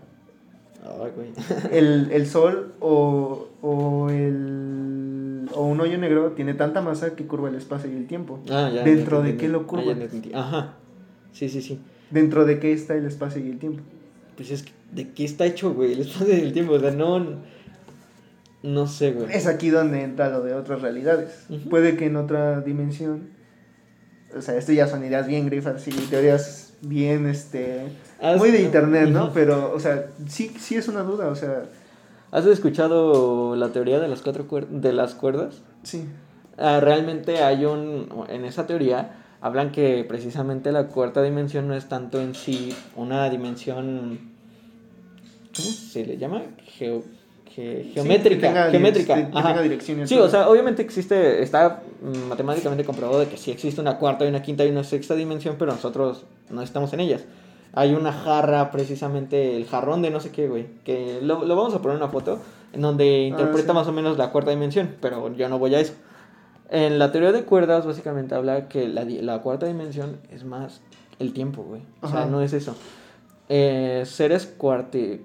[1.15, 1.29] Güey.
[1.71, 7.49] El, el sol o, o, el, o un hoyo negro tiene tanta masa que curva
[7.49, 8.39] el espacio y el tiempo.
[8.49, 9.93] Ah, ya, ¿Dentro ya de qué lo Ah, curva?
[10.33, 10.73] Ajá.
[11.33, 11.79] Sí, sí, sí.
[12.09, 13.81] ¿Dentro de qué está el espacio y el tiempo?
[14.37, 15.93] Pues es que, ¿de qué está hecho, güey?
[15.93, 17.17] El espacio del tiempo, o sea, no...
[18.63, 19.27] No sé, güey.
[19.33, 21.45] Es aquí donde entra lo de otras realidades.
[21.69, 23.29] Puede que en otra dimensión,
[24.35, 27.87] o sea, esto ya son ideas bien grifas y teorías bien, este,
[28.21, 29.31] ¿Has- muy de internet, ¿no?
[29.33, 31.63] Pero, o sea, sí, sí es una duda, o sea,
[32.29, 35.61] ¿Has escuchado la teoría de las cuatro cuer- de las cuerdas?
[35.83, 36.05] sí.
[36.59, 38.09] Ah, realmente hay un...
[38.29, 43.29] En esa teoría hablan que precisamente la cuarta dimensión no es tanto en sí una
[43.29, 44.31] dimensión...
[45.55, 46.41] ¿Cómo se le llama?
[46.79, 47.03] Geo-
[47.57, 48.47] ge- Sí, geométrica.
[48.47, 49.15] que tenga geométrica.
[49.15, 49.47] que ajá.
[49.49, 50.07] tenga direcciones.
[50.09, 54.23] Sí, o sea, obviamente existe, está mm, matemáticamente comprobado de que sí existe una cuarta
[54.25, 57.25] y una quinta y una sexta dimensión, pero nosotros no estamos en ellas.
[57.73, 61.73] Hay una jarra, precisamente el jarrón de no sé qué, güey, que lo, lo vamos
[61.75, 62.39] a poner en una foto,
[62.73, 63.77] en donde interpreta Ah, sí.
[63.79, 65.93] más o menos la cuarta dimensión, pero yo no voy a eso.
[66.69, 70.81] En la teoría de cuerdas, básicamente habla que la, la cuarta dimensión es más
[71.19, 71.81] el tiempo, güey.
[72.01, 72.29] O sea, Ajá.
[72.29, 72.75] no es eso.
[73.49, 74.45] Eh, seres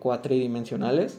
[0.01, 1.19] cuatridimensionales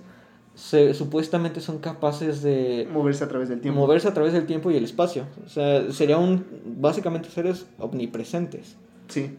[0.56, 3.80] se, supuestamente son capaces de moverse a través del tiempo.
[3.80, 5.26] moverse a través del tiempo y el espacio.
[5.46, 8.76] O sea, sería un básicamente seres omnipresentes.
[9.08, 9.36] Sí.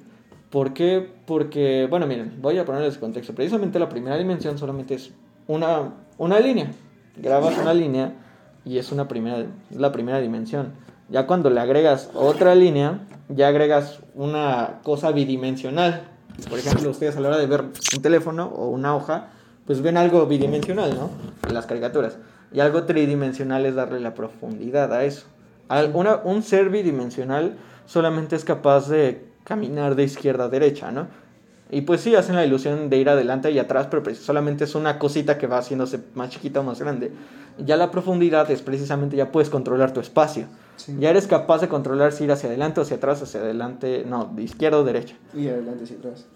[0.51, 1.09] ¿Por qué?
[1.27, 3.35] Porque, bueno, miren, voy a ponerles contexto.
[3.35, 5.13] Precisamente la primera dimensión solamente es
[5.47, 6.71] una, una línea.
[7.17, 8.15] Grabas una línea
[8.65, 10.73] y es una primera, es la primera dimensión.
[11.11, 16.09] Ya cuando le agregas otra línea, ya agregas una cosa bidimensional.
[16.49, 19.31] Por ejemplo, ustedes a la hora de ver un teléfono o una hoja,
[19.67, 21.11] pues ven algo bidimensional, ¿no?
[21.49, 22.17] En las caricaturas.
[22.53, 25.27] Y algo tridimensional es darle la profundidad a eso.
[25.69, 27.57] Al- una- un ser bidimensional
[27.87, 31.07] solamente es capaz de caminar de izquierda a derecha, ¿no?
[31.71, 34.99] Y pues sí, hacen la ilusión de ir adelante y atrás, pero solamente es una
[34.99, 37.11] cosita que va haciéndose más chiquita o más grande.
[37.59, 40.47] Ya la profundidad es precisamente, ya puedes controlar tu espacio.
[40.77, 40.95] sí.
[40.99, 44.27] Ya eres capaz de controlar si ir hacia adelante o hacia atrás, hacia adelante, no,
[44.27, 45.17] de izquierda o derecha.
[45.33, 46.27] Y adelante y atrás.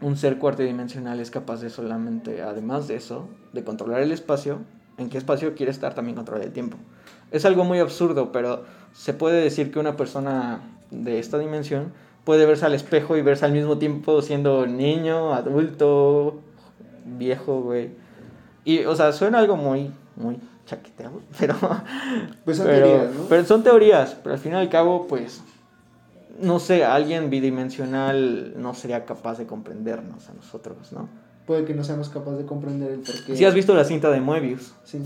[0.00, 4.58] Un ser cuartidimensional es capaz de solamente, además de eso, de controlar el espacio,
[4.98, 6.76] en qué espacio quiere estar, también controlar el tiempo.
[7.30, 10.60] Es algo muy absurdo, pero se puede decir que una persona
[10.90, 11.92] de esta dimensión
[12.24, 16.40] puede verse al espejo y verse al mismo tiempo siendo niño, adulto,
[17.04, 17.90] viejo, güey.
[18.64, 21.54] Y, o sea, suena algo muy, muy chaqueteado, pero...
[22.44, 23.24] Pues son pero, teorías, ¿no?
[23.28, 25.42] pero son teorías, pero al fin y al cabo, pues,
[26.42, 31.08] no sé, alguien bidimensional no sería capaz de comprendernos a nosotros, ¿no?
[31.46, 33.36] Puede que no seamos capaces de comprender el porqué.
[33.36, 35.02] Si has visto la cinta de Moebius, Sí.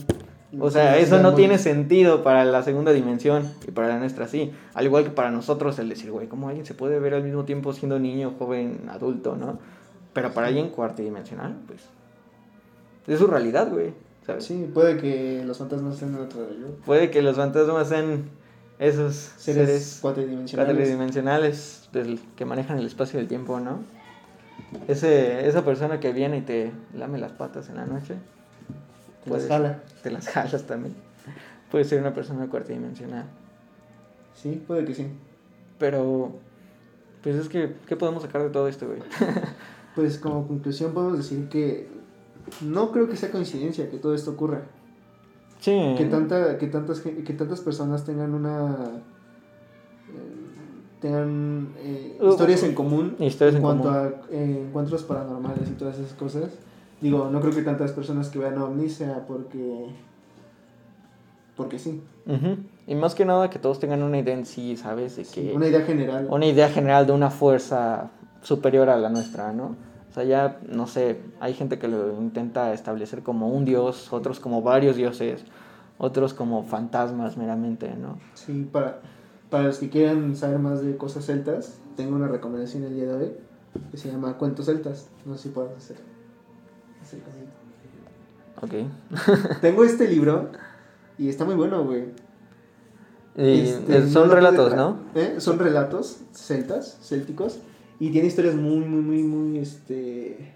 [0.60, 3.98] o sea, Sí, eso sí, no tiene sentido para la segunda dimensión y para la
[3.98, 4.52] nuestra sí.
[4.74, 7.44] Al igual que para nosotros el decir, güey, ¿cómo alguien se puede ver al mismo
[7.44, 9.58] tiempo siendo niño, joven, adulto, no?
[10.12, 11.80] Pero para alguien cuartidimensional, pues,
[13.06, 13.92] es su realidad, güey,
[14.26, 14.44] ¿sabes?
[14.44, 16.68] Sí, puede que los fantasmas estén en otra realidad.
[16.84, 18.24] Puede que los fantasmas sean
[18.78, 20.74] esos Seres, seres cuatridimensionales.
[20.74, 23.80] cuatridimensionales del que manejan el espacio y el tiempo, ¿no?
[24.88, 28.14] Ese, esa persona que viene y te lame las patas en la noche.
[29.24, 29.82] Te las puede- jala.
[30.02, 30.94] Te las jalas también.
[31.70, 33.24] Puede ser una persona cuatridimensional.
[34.34, 35.06] Sí, puede que sí.
[35.78, 36.32] Pero,
[37.22, 39.00] pues es que, ¿qué podemos sacar de todo esto, güey?
[39.94, 41.86] Pues como conclusión podemos decir que
[42.62, 44.62] no creo que sea coincidencia que todo esto ocurra.
[45.64, 45.94] Sí.
[45.96, 48.74] Que, tanta, que, tantas, que tantas personas tengan una...
[50.08, 53.98] eh, tengan eh, Uh, historias en común historias en cuanto común.
[54.04, 56.50] a eh, encuentros paranormales y todas esas cosas.
[57.00, 59.86] Digo, no creo que tantas personas que vean ovnis sea porque...
[61.56, 62.02] Porque sí.
[62.26, 62.56] Ujú.
[62.86, 65.16] Y más que nada que todos tengan una idea en sí, ¿sabes?
[65.16, 65.52] De Sí, que...
[65.54, 66.26] Una idea general.
[66.30, 68.10] una idea general de una fuerza
[68.42, 69.76] superior a la nuestra, ¿no?
[70.14, 74.38] O sea, ya, no sé, hay gente que lo intenta establecer como un dios, otros
[74.38, 75.44] como varios dioses,
[75.98, 78.20] otros como fantasmas meramente, ¿no?
[78.34, 79.00] Sí, para,
[79.50, 83.14] para los que quieran saber más de cosas celtas, tengo una recomendación el día de
[83.14, 83.32] hoy
[83.90, 85.08] que se llama Cuentos Celtas.
[85.24, 85.96] No sé si puedes hacer.
[88.62, 88.72] Ok.
[89.60, 90.50] tengo este libro
[91.18, 92.04] y está muy bueno, güey.
[93.36, 94.98] Y Este, son no relatos, ¿no?
[95.16, 95.36] ¿Eh?
[95.38, 97.58] Son relatos celtas, célticos,
[98.00, 100.52] y tiene historias muy, muy, muy, muy, este...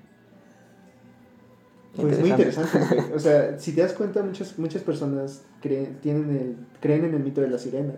[1.96, 2.70] Pues muy Interesante.
[2.78, 3.12] interesantes, güey.
[3.16, 7.22] O sea, si te das cuenta, muchas, muchas personas creen, tienen el, creen en el
[7.24, 7.96] mito de las sirenas.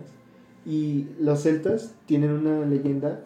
[0.65, 3.21] Y los celtas tienen una leyenda,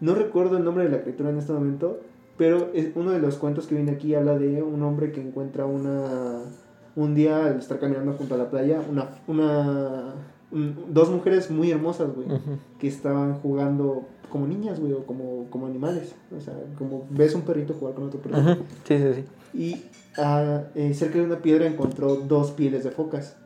[0.00, 2.00] no recuerdo el nombre de la criatura en este momento,
[2.36, 5.64] pero es uno de los cuentos que viene aquí habla de un hombre que encuentra
[5.66, 6.40] una...
[6.94, 11.70] Un día al estar caminando junto a la playa, una, una, un- dos mujeres muy
[11.70, 12.28] hermosas, güey,
[12.78, 16.14] que estaban jugando como niñas, güey, o como, como animales.
[16.36, 18.62] O sea, como ves un perrito jugar con otro perrito.
[18.84, 19.24] Sí, sí, sí.
[19.54, 19.84] Y
[20.18, 23.36] ah, eh, cerca de una piedra encontró dos pieles de focas.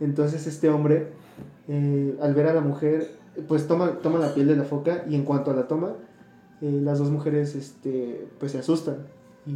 [0.00, 1.08] Entonces este hombre,
[1.68, 3.10] eh, al ver a la mujer,
[3.48, 5.94] pues toma, toma la piel de la foca y en cuanto la toma,
[6.60, 8.98] eh, las dos mujeres este, pues se asustan.
[9.46, 9.52] Y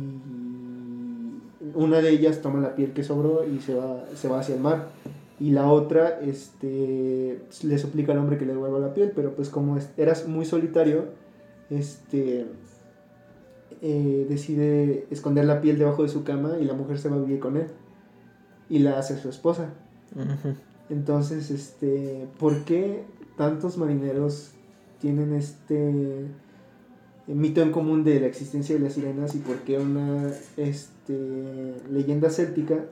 [1.74, 4.60] una de ellas toma la piel que sobró y se va, se va hacia el
[4.60, 4.88] mar.
[5.40, 9.48] Y la otra este, le suplica al hombre que le devuelva la piel, pero pues
[9.48, 11.06] como es- era muy solitario,
[11.70, 12.46] este,
[13.82, 17.20] eh, decide esconder la piel debajo de su cama y la mujer se va a
[17.20, 17.66] vivir con él.
[18.70, 19.70] Y la hace su esposa.
[20.90, 23.04] Entonces, este, ¿por qué
[23.36, 24.52] tantos marineros
[25.00, 26.26] tienen este
[27.26, 32.30] mito en común de la existencia de las sirenas y por qué una este, leyenda
[32.30, 32.84] céltica.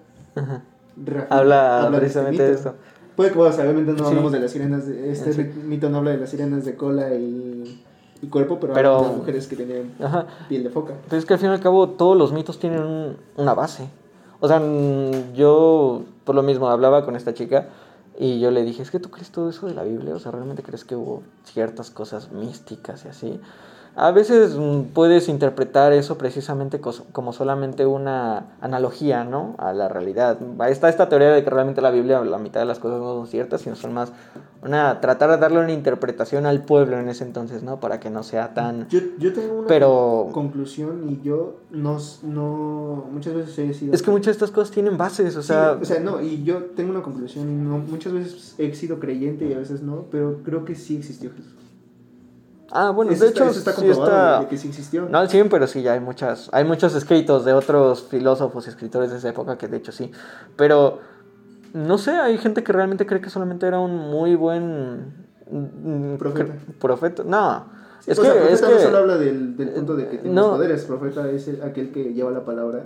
[1.30, 2.74] Habla, habla de este precisamente de eso.
[3.16, 4.04] Puede que, bueno, o sea, obviamente no Sí.
[4.04, 5.42] hablamos de las sirenas, este Sí.
[5.64, 7.82] mito no habla de las sirenas de cola y,
[8.22, 10.26] y cuerpo, pero, Pero- habla de las mujeres que tenían Ajá.
[10.48, 10.94] piel de foca.
[11.08, 13.88] Pero es que al fin y al cabo todos los mitos tienen un- una base.
[14.40, 17.68] O sea, mm, yo por lo mismo hablaba con esta chica
[18.18, 20.32] y yo le dije, es que tú crees todo eso de la Biblia, o sea,
[20.32, 23.40] ¿realmente crees que hubo ciertas cosas místicas y así?
[23.94, 29.54] A veces mm, puedes interpretar eso precisamente como solamente una analogía, ¿no?
[29.58, 30.38] A la realidad.
[30.68, 33.26] Está esta teoría de que realmente la Biblia, la mitad de las cosas no son
[33.26, 34.10] ciertas, sino son más
[34.62, 37.80] una tratar de darle una interpretación al pueblo en ese entonces, ¿no?
[37.80, 43.04] Para que no sea tan Yo, yo tengo una Pero- conclusión y yo no, no
[43.12, 43.92] muchas veces he sido...
[43.92, 46.44] Es que muchas de estas cosas tienen bases, o sea, Sí, o sea, no, y
[46.44, 50.06] yo tengo una conclusión y no, muchas veces he sido creyente y a veces no,
[50.10, 51.52] pero creo que sí existió Jesús.
[52.72, 55.08] Ah, bueno, eso de está, hecho eso está sí comprobado está de que sí existió.
[55.08, 58.70] no al 100, pero sí ya hay muchas hay muchos escritos de otros filósofos y
[58.70, 60.10] escritores de esa época que de hecho sí,
[60.56, 60.98] pero
[61.74, 65.14] no sé, hay gente que realmente cree que solamente era un muy buen
[65.50, 66.52] mm, Profeta.
[66.52, 67.22] cre- profeta.
[67.24, 67.66] No,
[68.06, 70.18] es o que sea, profeta es no que solo habla del, del punto de que
[70.18, 70.50] tiene no.
[70.50, 72.82] poderes, profeta es el- aquel que lleva la palabra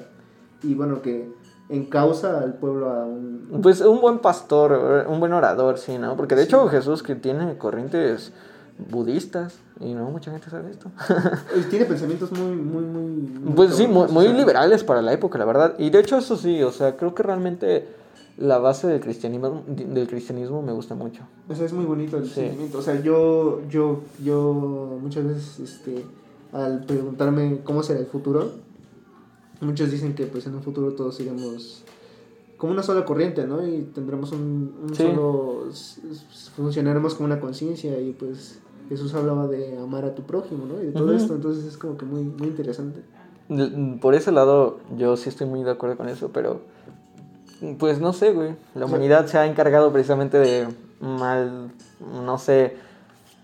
[0.62, 1.28] y bueno, que
[1.68, 3.58] encausa al pueblo a un...
[3.60, 6.16] pues un buen pastor, un buen orador, sí, ¿no?
[6.16, 8.32] Porque de hecho Jesús que tiene corrientes
[8.90, 10.90] budistas y no mucha gente sabe esto.
[11.70, 13.10] Tiene pensamientos muy, muy, muy...
[13.10, 15.74] muy Pues sí, muy, muy liberales para la época, la verdad.
[15.78, 17.88] Y de hecho eso sí, o sea, creo que realmente
[18.38, 21.22] la base del cristianismo, del cristianismo me gusta mucho.
[21.48, 22.34] O sea, es muy bonito el Sí.
[22.34, 22.78] sentimiento.
[22.78, 26.04] O sea, yo, yo, yo muchas veces, este,
[26.52, 28.52] al preguntarme cómo será el futuro,
[29.62, 31.82] muchos dicen que pues en un futuro todos iremos
[32.58, 33.66] como una sola corriente, ¿no?
[33.66, 35.02] Y tendremos un, un Sí.
[35.02, 35.64] solo,
[36.56, 38.58] funcionaremos como una conciencia y pues
[38.88, 40.82] Jesús hablaba de amar a tu prójimo, ¿no?
[40.82, 43.00] Y de todo esto, entonces es como que muy, muy interesante.
[44.00, 46.60] Por ese lado, yo sí estoy muy de acuerdo con eso, pero
[47.78, 48.54] pues no sé, güey.
[48.74, 50.68] La humanidad se ha encargado precisamente de
[51.00, 51.70] mal,
[52.24, 52.76] no sé,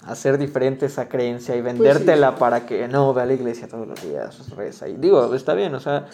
[0.06, 4.02] hacer diferente esa creencia y vendértela para que no ve a la iglesia todos los
[4.02, 4.88] días, reza.
[4.88, 6.08] Y digo, está bien, o sea,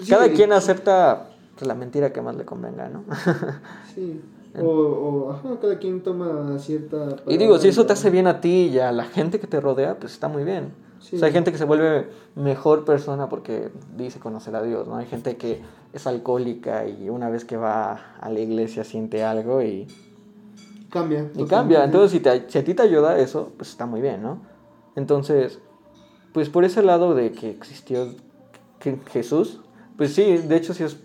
[0.00, 3.04] Sí, cada quien acepta pues, la mentira que más le convenga, ¿no?
[3.94, 4.20] Sí.
[4.60, 7.16] O, o, ajá, cada quien toma cierta...
[7.26, 9.60] Y digo, si eso te hace bien a ti y a la gente que te
[9.60, 10.74] rodea, pues está muy bien.
[11.00, 11.16] Sí.
[11.16, 14.96] O sea, hay gente que se vuelve mejor persona porque dice conocer a Dios, ¿no?
[14.96, 19.62] Hay gente que es alcohólica y una vez que va a la iglesia siente algo
[19.62, 19.88] y,
[20.90, 21.30] Cambia.
[21.34, 21.84] y cambia.
[21.84, 24.42] Entonces, si, te, si a ti te ayuda eso, pues está muy bien, ¿no?
[24.94, 25.58] Entonces,
[26.32, 28.14] pues por ese lado de que existió
[29.10, 29.60] Jesús,
[29.96, 30.98] pues sí, de hecho sí es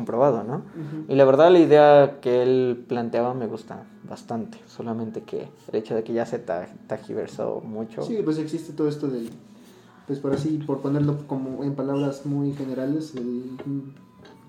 [0.00, 0.56] comprobado, ¿no?
[0.56, 1.04] Ujú.
[1.12, 5.94] Y la verdad la idea que él planteaba me gusta bastante, solamente que el hecho
[5.94, 8.02] de que ya se ta- tajiversó mucho.
[8.02, 9.30] Sí, pues existe todo esto del,
[10.06, 13.56] pues por así, por ponerlo como en palabras muy generales, el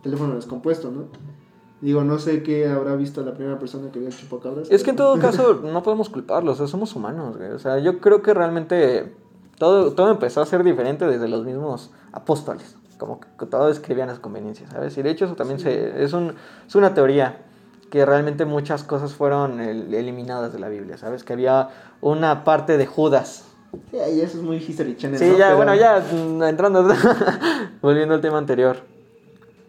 [0.04, 1.04] teléfono descompuesto, ¿no?
[1.82, 4.70] Digo, no sé qué habrá visto la primera persona que vio chupacabras.
[4.70, 7.52] Es que en todo caso no podemos culparlos, o sea, somos humanos, güey.
[7.52, 9.14] O sea, yo creo que realmente
[9.58, 12.76] Todo, todo empezó a ser diferente desde los mismos apóstoles.
[13.02, 14.96] Como que todos escribían las conveniencias, ¿sabes?
[14.96, 16.36] Y de hecho eso también se, es, un,
[16.68, 17.42] es una teoría
[17.90, 21.24] que realmente muchas cosas fueron eliminadas de la Biblia, ¿sabes?
[21.24, 23.46] Que había una parte de Judas.
[23.90, 25.18] Sí, y eso es muy History Channel.
[25.18, 26.88] Sí, ya, bueno, ya mm, entrando,
[27.82, 28.78] volviendo al tema anterior.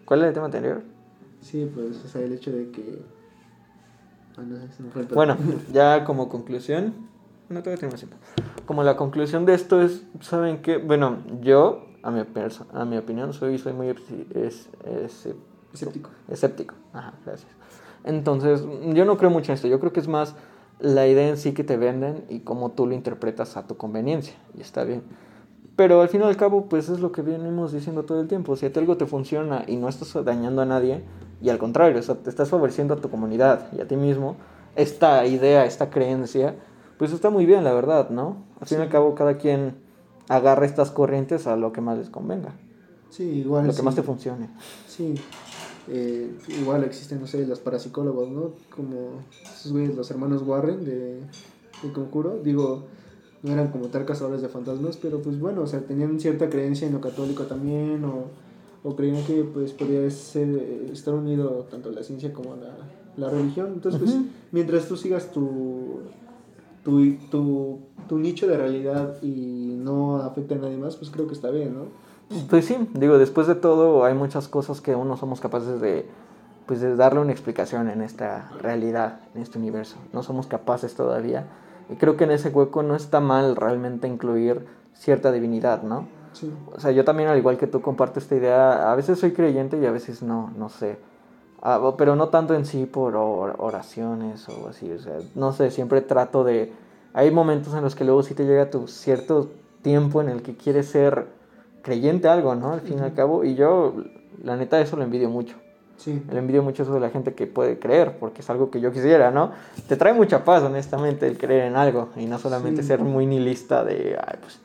[0.04, 0.82] ¿Cuál es el tema anterior?
[1.40, 3.00] Sí, pues, o sea, el hecho de que...
[4.36, 5.38] Ah, no, no fue bueno,
[5.72, 6.92] ya como conclusión,
[7.48, 8.18] no todavía tenemos tiempo.
[8.66, 10.76] Como la conclusión de esto es, ¿saben qué?
[10.76, 13.94] Bueno, yo, a mi, a mi opinión, soy, soy muy
[14.34, 14.68] es,
[15.72, 16.11] escéptico.
[16.28, 17.50] Escéptico, ajá, gracias.
[18.05, 19.68] Entonces, yo no creo mucho en esto.
[19.68, 20.34] Yo creo que es más
[20.80, 24.34] la idea en sí que te venden y cómo tú lo interpretas a tu conveniencia.
[24.57, 25.03] Y está bien.
[25.76, 28.57] Pero al fin y al cabo, pues es lo que venimos diciendo todo el tiempo.
[28.57, 31.03] Si algo te funciona y no estás dañando a nadie,
[31.40, 34.36] y al contrario, te estás favoreciendo a tu comunidad y a ti mismo,
[34.76, 36.57] esta idea, esta creencia,
[36.98, 38.44] pues está muy bien, la verdad, ¿no?
[38.61, 39.76] Al fin y al cabo, cada quien
[40.28, 42.52] agarra estas corrientes a lo que más les convenga.
[43.10, 43.66] Sí, igual.
[43.66, 44.48] Lo que más te funcione.
[44.88, 45.14] Sí,
[45.88, 48.52] eh, igual existen, no sé, los parapsicólogos, ¿no?
[48.74, 51.20] Como esos güeyes, los hermanos Warren de,
[51.82, 52.40] de Concuro.
[52.42, 52.84] Digo,
[53.42, 56.86] no eran como tal cazadores de fantasmas, pero pues bueno, o sea, tenían cierta creencia
[56.86, 58.24] en lo católico también, o,
[58.82, 62.76] o creían que pues podía ser, eh, estar unido tanto la ciencia como la,
[63.16, 63.72] la religión.
[63.74, 64.16] Entonces, pues,
[64.52, 66.00] mientras tú sigas tu,
[66.84, 71.34] tu, tu, tu nicho de realidad y no afecte a nadie más, pues creo que
[71.34, 72.02] está bien, ¿no?
[72.48, 76.06] Pues sí, digo, después de todo hay muchas cosas que uno somos capaces de,
[76.66, 79.96] pues de darle una explicación en esta realidad, en este universo.
[80.12, 81.46] No somos capaces todavía.
[81.90, 86.06] Y creo que en ese hueco no está mal realmente incluir cierta divinidad, ¿no?
[86.32, 86.50] Sí.
[86.74, 88.90] O sea, yo también, al igual que tú, comparto esta idea.
[88.90, 90.98] A veces soy creyente y a veces no, no sé.
[91.62, 94.90] Ah, pero no tanto en sí por oraciones o así.
[94.90, 96.72] O sea, no sé, siempre trato de...
[97.14, 99.50] Hay momentos en los que luego sí te llega tu cierto
[99.82, 101.28] tiempo en el que quieres ser
[101.82, 102.72] creyente algo, ¿no?
[102.72, 103.44] Al fin y al cabo.
[103.44, 103.94] Y yo,
[104.42, 105.54] la neta, eso lo envidio mucho.
[105.98, 106.20] Sí.
[106.32, 108.90] Le envidio mucho eso de la gente que puede creer, porque es algo que yo
[108.90, 109.52] quisiera, ¿no?
[109.86, 113.84] Te trae mucha paz, honestamente, el creer en algo y no solamente ser muy nihilista
[113.84, 114.58] de, ay, pues,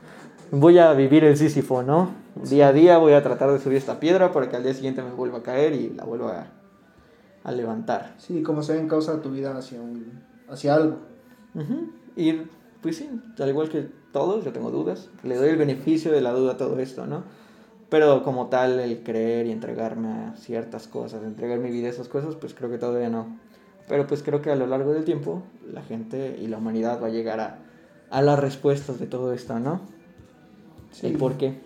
[0.49, 2.09] voy a vivir el Sísifo, ¿no?
[2.35, 5.03] Día a día voy a tratar de subir esta piedra para que al día siguiente
[5.03, 6.47] me vuelva a caer y la vuelva a,
[7.51, 8.15] levantar.
[8.17, 10.97] Sí, como se en causa tu vida hacia, un, hacia algo.
[12.15, 12.33] Y
[12.81, 15.09] pues sí, al igual que todos, yo tengo dudas.
[15.23, 17.23] Le doy el beneficio de la duda a todo esto, ¿no?
[17.89, 22.09] Pero como tal, el creer y entregarme a ciertas cosas, entregar mi vida a esas
[22.09, 23.37] cosas, pues creo que todavía no.
[23.87, 27.07] Pero pues creo que a lo largo del tiempo la gente y la humanidad va
[27.07, 27.59] a llegar a,
[28.09, 29.81] a las respuestas de todo esto, ¿no?
[30.91, 31.07] Sí.
[31.07, 31.59] El por qué.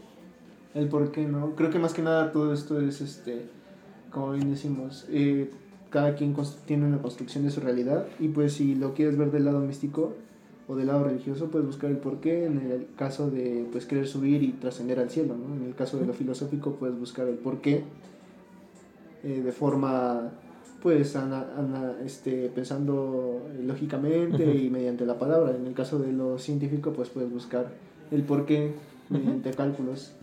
[0.76, 1.56] El por qué, ¿no?
[1.56, 3.48] Creo que más que nada todo esto es, este,
[4.12, 5.50] como bien decimos, eh,
[5.92, 6.36] cada quien
[6.66, 10.14] tiene una construcción de su realidad y pues si lo quieres ver del lado místico,
[10.68, 14.42] o del lado religioso puedes buscar el porqué, en el caso de pues querer subir
[14.42, 15.54] y trascender al cielo, ¿no?
[15.56, 17.84] En el caso de lo filosófico puedes buscar el porqué
[19.24, 20.32] eh, de forma
[20.82, 25.56] pues ana, este, pensando lógicamente y mediante la palabra.
[25.56, 27.72] En el caso de lo científico pues puedes buscar
[28.10, 28.74] el porqué
[29.10, 30.14] mediante cálculos.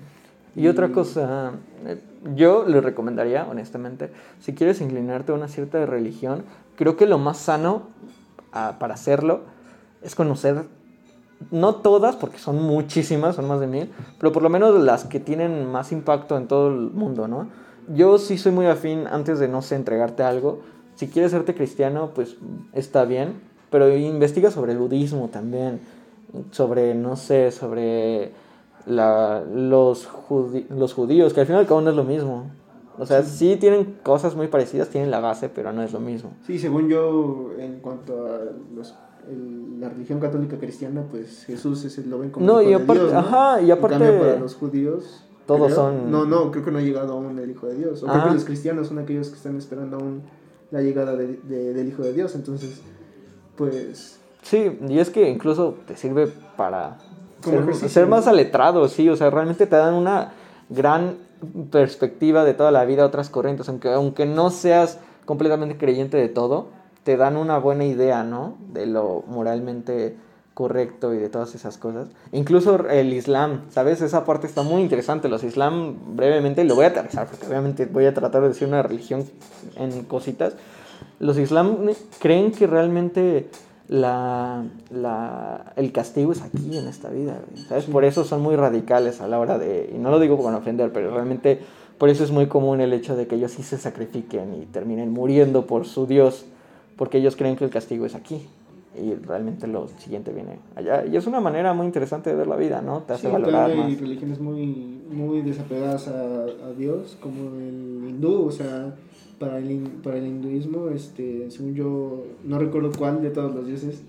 [0.57, 1.53] Y, otra cosa,
[1.87, 2.01] eh,
[2.35, 6.45] yo le recomendaría, honestamente, si quieres inclinarte a una cierta religión,
[6.77, 7.89] creo que lo más sano
[8.53, 9.43] ah, para hacerlo
[10.03, 10.65] es conocer,
[11.51, 15.21] no todas, porque son muchísimas, son más de mil, pero por lo menos las que
[15.21, 17.49] tienen más impacto en todo el mundo, ¿no?
[17.95, 20.61] Yo sí soy muy afín, antes de, no sé, entregarte algo,
[20.95, 22.37] si quieres serte cristiano, pues
[22.73, 23.35] está bien,
[23.71, 25.81] pero investiga sobre el budismo también,
[26.51, 28.33] sobre, no sé, sobre
[28.89, 30.09] la, los,
[30.71, 32.51] los judíos, que al final cada uno es lo mismo.
[32.99, 33.57] O sea, sí.
[33.61, 36.33] tienen cosas muy parecidas, tienen la base, pero no es lo mismo.
[36.47, 38.41] Sí, según yo, en cuanto a
[38.75, 38.95] los
[39.79, 43.19] la religión católica cristiana, pues Jesús es, lo ven como no, y aparte, Dios, ¿no?
[43.19, 43.99] Ajá, y aparte...
[43.99, 45.25] para los judíos...
[45.47, 46.11] Todos son...
[46.11, 48.03] No, no, creo que no ha llegado aún el Hijo de Dios.
[48.03, 50.23] O creo que los cristianos son aquellos que están esperando aún
[50.71, 52.35] la llegada de, del Hijo de Dios.
[52.35, 52.83] Entonces,
[53.57, 54.21] pues...
[54.43, 56.99] Sí, y es que incluso te sirve para
[57.43, 59.09] ser, ser, más aletrado, sí.
[59.09, 60.33] O sea, realmente te dan una
[60.69, 61.17] gran
[61.71, 63.69] perspectiva de toda la vida, otras corrientes.
[63.69, 66.69] Aunque, aunque no seas completamente creyente de todo,
[67.05, 68.57] te dan una buena idea, ¿no?
[68.73, 70.17] De lo moralmente
[70.59, 72.09] correcto y de todas esas cosas.
[72.33, 74.03] Incluso el Islam, ¿sabes?
[74.03, 75.29] Esa parte está muy interesante.
[75.29, 78.83] Los Islam, brevemente, lo voy a aterrizar porque obviamente voy a tratar de decir una
[78.83, 79.25] religión
[79.77, 80.55] en cositas.
[81.21, 83.49] Los Islam creen que realmente
[83.89, 87.87] la, la, el castigo es aquí en esta vida, ¿sabes?
[87.87, 90.93] Por eso son muy radicales a la hora de, y no lo digo con ofender,
[90.93, 91.61] pero realmente
[91.97, 95.11] por eso es muy común el hecho de que ellos sí se sacrifiquen y terminen
[95.13, 96.45] muriendo por su Dios
[96.97, 98.47] porque ellos creen que el castigo es aquí.
[99.01, 101.07] y realmente lo siguiente viene allá.
[101.07, 103.03] Y es una manera muy interesante de ver la vida, ¿no?
[103.07, 104.01] Te hace Sí, valorar hay más.
[104.01, 108.97] religiones muy, muy desapegadas a, a Dios, como el hindú, o sea,
[109.39, 114.03] para el, para el hinduismo, este, según yo, no recuerdo cuál de todos los dioses,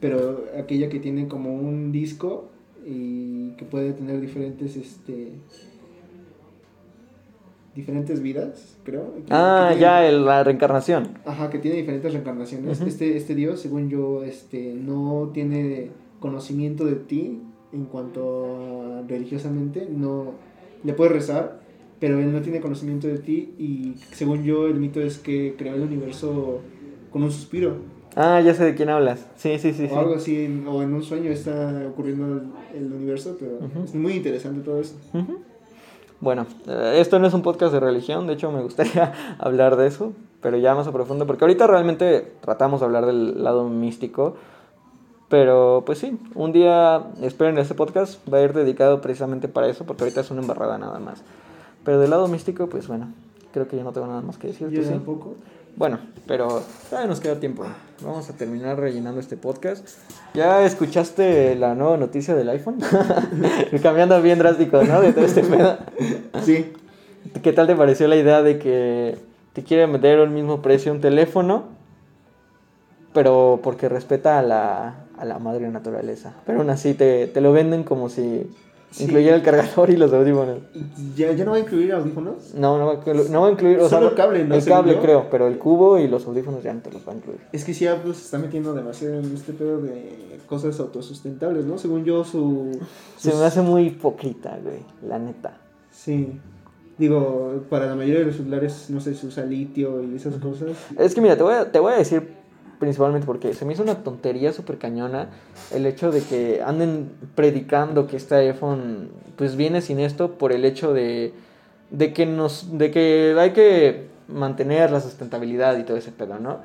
[0.00, 2.48] pero aquella que tiene como un disco
[2.84, 5.28] y que puede tener diferentes, este,
[7.74, 9.14] diferentes vidas, creo.
[9.14, 11.08] que- Ah, que tiene- ya, el- la reencarnación.
[11.24, 12.80] Ajá, que tiene diferentes reencarnaciones.
[12.82, 17.40] Este, este dios, según yo, este, no tiene conocimiento de ti
[17.72, 18.56] en cuanto
[18.98, 20.32] a religiosamente, no
[20.84, 21.61] le puedes rezar,
[22.02, 25.76] pero él no tiene conocimiento de ti y según yo el mito es que creó
[25.76, 26.58] el universo
[27.12, 27.76] con un suspiro
[28.16, 29.24] Ah, ya sé de quién hablas.
[29.36, 29.86] Sí, sí, sí.
[29.88, 29.94] sí.
[29.94, 32.42] o algo así, en- o en un sueño está ocurriendo el,
[32.84, 33.52] el universo, pero
[33.84, 34.96] es muy interesante todo eso.
[36.20, 39.86] Bueno, eh, esto no es un podcast de religión, de hecho me gustaría hablar de
[39.86, 44.36] eso, pero ya más a profundo, porque ahorita realmente tratamos de hablar del lado místico,
[45.28, 49.86] pero pues sí, un día esperen este podcast, va a ir dedicado precisamente para eso,
[49.86, 51.22] porque ahorita es una embarrada nada más.
[51.84, 53.08] Pero del lado místico, pues bueno,
[53.52, 54.68] creo que yo no tengo nada más que decir.
[54.68, 54.90] ¿tú Yo sí?
[54.90, 55.34] tampoco.
[55.74, 57.64] Bueno, pero todavía nos queda tiempo.
[58.02, 59.88] Vamos a terminar rellenando este podcast.
[60.34, 62.78] ¿Ya escuchaste la nueva noticia del iPhone?
[63.82, 65.00] Cambiando bien drástico, ¿no?
[65.00, 65.78] De todo este pedo.
[66.44, 66.72] Sí,
[67.42, 69.16] ¿Qué tal te pareció la idea de que
[69.52, 71.64] te quiere meter el mismo precio un teléfono,
[73.14, 76.34] pero porque respeta a la, a la madre naturaleza?
[76.46, 78.50] Pero aún así te, te lo venden como si
[78.92, 79.04] Sí.
[79.04, 80.58] el cargador y los audífonos.
[81.16, 82.54] ¿Ya, ¿ya no va a incluir audífonos?
[82.54, 83.78] No, no va, no va a incluir...
[83.78, 84.54] O Solo sea, el cable, ¿no?
[84.54, 87.16] El cable creo, pero el cubo y los audífonos ya no te los va a
[87.16, 87.40] incluir.
[87.52, 91.78] Es que sí, Apple se está metiendo demasiado en este pedo de cosas autosustentables, ¿no?
[91.78, 92.78] Según yo, su...
[93.16, 95.56] Se me hace muy hipócrita, güey, la neta.
[95.90, 96.38] Sí.
[96.98, 100.70] Digo, para la mayoría de los celulares, no sé, se usa litio y esas cosas.
[100.98, 102.41] Es que mira, te voy a, te voy a decir
[102.82, 105.28] principalmente porque se me hizo una tontería súper cañona
[105.70, 110.64] el hecho de que anden predicando que este iPhone pues viene sin esto por el
[110.64, 111.32] hecho de,
[111.92, 116.58] de que nos de que hay que mantener la sustentabilidad y todo ese pedo, ¿no?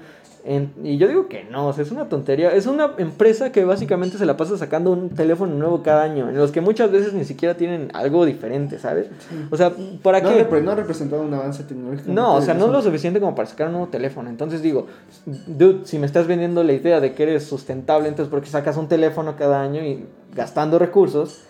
[0.46, 2.54] En- y yo digo que no, o sea, es una tontería.
[2.54, 6.38] Es una empresa que básicamente se la pasa sacando un teléfono nuevo cada año, en
[6.38, 9.08] los que muchas veces ni siquiera tienen algo diferente, ¿sabes?
[9.52, 10.50] O sea, ¿para no, qué?
[10.50, 12.12] repre- no ha representado un avance tecnológico.
[12.12, 14.30] No, o sea, no lo lo suficiente como para sacar un nuevo teléfono.
[14.30, 14.88] Entonces digo,
[15.26, 18.78] dude, si me estás vendiendo la idea de que eres sustentable, entonces ¿por qué sacas
[18.78, 21.42] un teléfono cada año y gastando recursos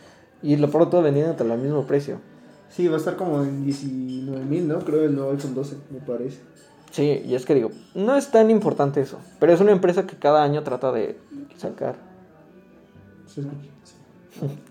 [0.41, 2.19] y lo pronto vendiéndotelo al mismo precio?
[2.69, 4.79] Sí, va a estar como en 19 mil, ¿no?
[4.79, 6.39] Creo el nuevo iPhone 12, me parece.
[6.91, 10.15] Sí, y es que digo, no es tan importante eso, pero es una empresa que
[10.15, 11.17] cada año trata de
[11.57, 11.95] sacar.
[13.27, 14.57] ¿Se escucha?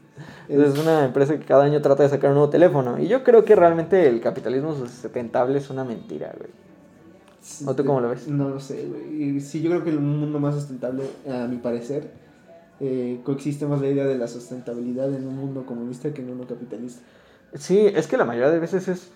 [0.48, 2.98] Es una empresa que cada año trata de sacar un nuevo teléfono.
[2.98, 6.50] Y yo creo que realmente el capitalismo sustentable es una mentira, güey.
[7.66, 8.26] ¿O tú cómo lo ves?
[8.26, 9.40] No lo sé, güey.
[9.40, 12.10] Sí, yo creo que un mundo más sustentable, a mi parecer,
[12.80, 16.46] eh, coexiste más la idea de la sustentabilidad en un mundo comunista que en uno
[16.46, 17.02] capitalista.
[17.54, 19.10] Sí, es que la mayoría de veces es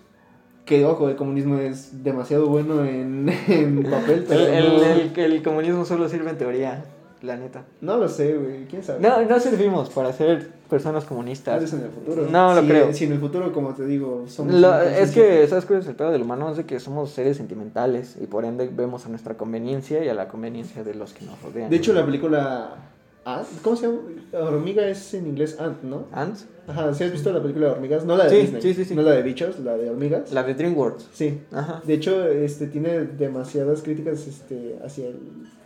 [0.65, 6.07] Que, ojo, el comunismo es demasiado bueno en, en papel, pero El, no, comunismo solo
[6.07, 6.85] sirve en teoría,
[7.21, 7.63] la neta.
[7.81, 8.65] no lo sé, güey.
[8.65, 8.99] ¿Quién sabe?
[8.99, 11.59] No, no servimos para ser personas comunistas.
[11.61, 12.27] vez en el futuro.
[12.31, 12.93] No lo Si- creo.
[12.93, 14.53] Si en el futuro, como te digo, somos...
[14.53, 16.49] Lo- es que, ¿sabes cuál es el pedo del humano?
[16.51, 20.13] Es de que somos seres sentimentales y por ende vemos a nuestra conveniencia y a
[20.13, 21.69] la conveniencia de los que nos rodean.
[21.69, 22.75] De hecho, la película...
[23.23, 23.99] Ant, ¿Cómo se llama?
[24.33, 26.05] Hormiga es en inglés Ant, ¿no?
[26.11, 26.47] ¿Ants?
[26.67, 28.03] Ajá, ¿sí has visto la película de hormigas?
[28.05, 28.61] No la de Sí, Disney.
[28.61, 28.95] sí, sí, sí.
[28.95, 30.31] No la de bichos, la de hormigas.
[30.31, 31.07] La de DreamWorks.
[31.13, 31.41] Sí.
[31.51, 31.81] Ajá.
[31.85, 35.17] De hecho, este tiene demasiadas críticas este, hacia el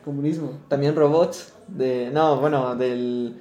[0.03, 0.51] comunismo.
[0.67, 2.09] También robots de...
[2.11, 3.35] No, bueno, del...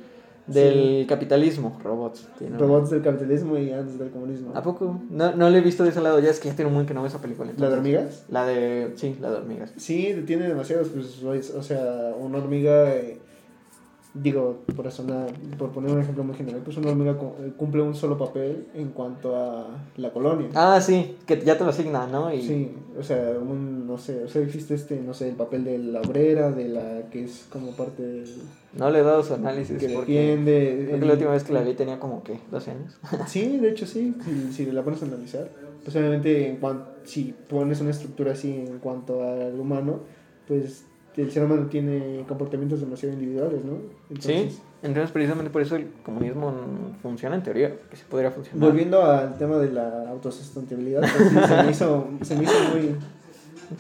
[0.47, 2.29] Del capitalismo, robots.
[2.39, 4.53] tiene- Robots del capitalismo y antes del comunismo.
[4.55, 5.01] ¿A poco?
[5.09, 6.87] No, no le he visto de ese lado, ya es que ya tiene un buen
[6.87, 7.51] que no veo esa película.
[7.57, 8.25] ¿La de hormigas?
[8.29, 8.93] La de...
[8.97, 9.73] Sí, la de hormigas.
[9.79, 13.19] Sí, tiene demasiados, pues, o sea, una hormiga, eh,
[14.15, 17.95] digo, por, sonar- por poner un ejemplo muy general, pues una hormiga eh, cumple un
[17.95, 20.49] solo papel en cuanto a la colonia.
[20.55, 22.33] Ah, sí, que ya te lo asignan, ¿no?
[22.33, 22.41] Y...
[22.43, 25.79] Sí, o sea, un, no sé, o sea, existe este, no sé, el papel de
[25.79, 28.29] la obrera, de la que es como parte del,
[28.79, 30.13] No le he dado su análisis que porque...
[30.13, 30.75] defiende.
[30.87, 32.97] Creo que el- la última vez que la vi tenía como que 12 años.
[33.27, 35.49] Sí, de hecho sí, si, si la pones a analizar.
[35.83, 39.99] Pues obviamente en cuan- si pones una estructura así en cuanto al humano,
[40.49, 40.85] pues
[41.23, 43.79] el ser humano tiene comportamientos demasiado individuales, ¿no?
[44.21, 44.51] sí,
[44.83, 46.53] entonces precisamente por eso el comunismo
[47.03, 48.69] funciona en teoría, que se podría funcionar.
[48.69, 52.97] Volviendo al tema de la autosustentabilidad, pues sí, se, me hizo, se me hizo muy...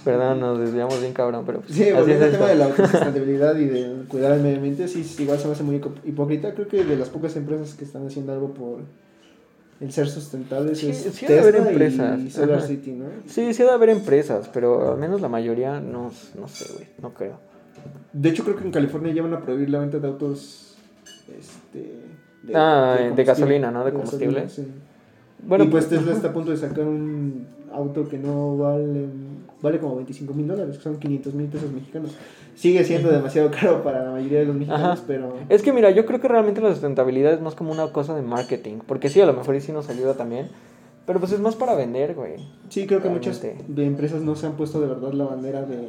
[0.02, 1.60] Perdón, nos desviamos bien cabrón, pero...
[1.60, 5.04] pues, Sí, volviendo al tema de la autosustentabilidad y de cuidar al medio ambiente, sí,
[5.18, 6.54] igual se me hace muy hipócrita.
[6.54, 8.80] Creo que de las pocas empresas que están haciendo algo por
[9.80, 12.66] el ser sustentables Sí, es sí de haber Tesla empresas, y Solar ajá.
[12.66, 13.06] City, ¿no?
[13.26, 16.88] Sí, sí ha de haber empresas, pero al menos la mayoría no, no sé, güey,
[17.02, 17.38] no creo.
[18.12, 20.76] De hecho, creo que en California ya van a prohibir la venta de autos.
[21.38, 22.00] Este.
[22.54, 23.84] Ah, de gasolina, ¿no?
[23.84, 24.42] De combustible.
[24.42, 24.80] gasolina, sí.
[25.46, 29.06] Bueno, y pues Tesla está a punto de sacar un auto que no vale,
[29.64, 32.12] vale como 25 mil dólares, que son 500 mil pesos mexicanos.
[32.54, 35.02] Sigue siendo demasiado caro para la mayoría de los mexicanos, Ajá.
[35.08, 35.34] pero...
[35.48, 38.22] Es que mira, yo creo que realmente la sustentabilidad es más como una cosa de
[38.22, 38.78] marketing.
[38.86, 40.46] Porque sí, a lo mejor sí nos ayuda también.
[41.06, 42.34] Pero pues es más para vender, güey.
[42.68, 45.88] Sí, creo que muchas de empresas no se han puesto de verdad la bandera de...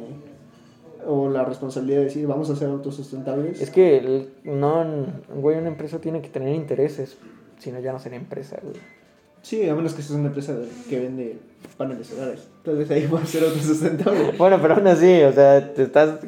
[1.06, 3.60] o la responsabilidad de decir, vamos a hacer autos sustentables.
[3.60, 4.84] Es que, el- no,
[5.34, 7.16] güey, una empresa tiene que tener intereses.
[7.58, 8.74] Si no, ya no sería empresa, güey.
[9.42, 10.56] Sí, a menos que seas una empresa
[10.90, 11.38] que vende
[11.74, 12.46] paneles solares.
[12.64, 14.32] Tal vez ahí va a ser autosustentable.
[14.38, 16.20] Bueno, pero aún así, o sea, te estás.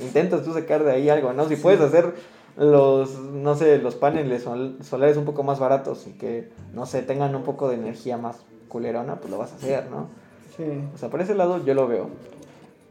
[0.00, 1.48] Intentas tú sacar de ahí algo, ¿no?
[1.48, 2.14] Si puedes hacer
[2.56, 7.02] los, no sé, los paneles sol- solares un poco más baratos y que, no sé,
[7.02, 8.36] tengan un poco de energía más
[8.68, 10.08] culerona, pues lo vas a hacer, ¿no?
[10.56, 10.64] Sí.
[10.94, 12.10] O sea, por ese lado yo lo veo.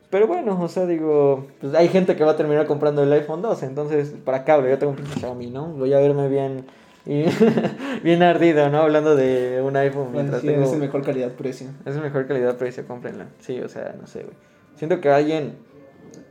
[0.10, 3.42] Pero bueno, o sea, digo, pues hay gente que va a terminar comprando el iPhone
[3.42, 5.68] 12, entonces, para acá hablo, yo tengo un pinche Xiaomi, ¿no?
[5.68, 6.66] Voy a verme bien,
[7.08, 7.26] y
[8.04, 8.80] bien ardido, ¿no?
[8.82, 10.64] Hablando de un iPhone mientras Sí, tengo...
[10.64, 11.68] es de mejor calidad-precio.
[11.86, 13.28] Es de mejor calidad-precio, cómprenla.
[13.40, 14.36] Sí, o sea, no sé, güey.
[14.76, 15.56] Siento que alguien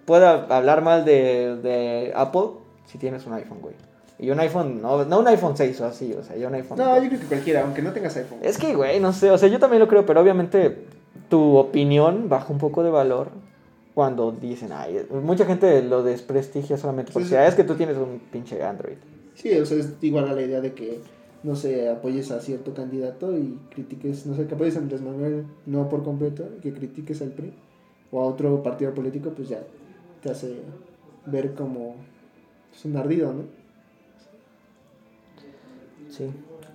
[0.04, 2.48] pueda hablar mal de, de Apple
[2.84, 3.74] si tienes un iPhone, güey.
[4.18, 6.78] Y un iPhone, no, no un iPhone 6 o así, o sea, yo un iPhone...
[6.78, 8.38] No, yo creo que cualquiera, aunque no tengas iPhone.
[8.42, 10.84] Es que, güey, no sé, o sea, yo también lo creo, pero obviamente
[11.28, 13.28] tu opinión baja un poco de valor
[13.94, 17.36] cuando dicen, ay, mucha gente lo desprestigia solamente porque Sí, sí.
[17.36, 18.96] "Ah, es que tú tienes un pinche Android.
[19.36, 20.98] Sí, o sea, es igual a la idea de que,
[21.42, 25.44] no sé, apoyes a cierto candidato y critiques, no sé, que apoyes a Andrés Manuel
[25.66, 27.52] no por completo, y que critiques al PRI
[28.10, 29.62] o a otro partido político, pues ya
[30.22, 30.56] te hace
[31.26, 31.96] ver como
[32.74, 33.42] es un ardido, ¿no?
[36.08, 36.30] Sí,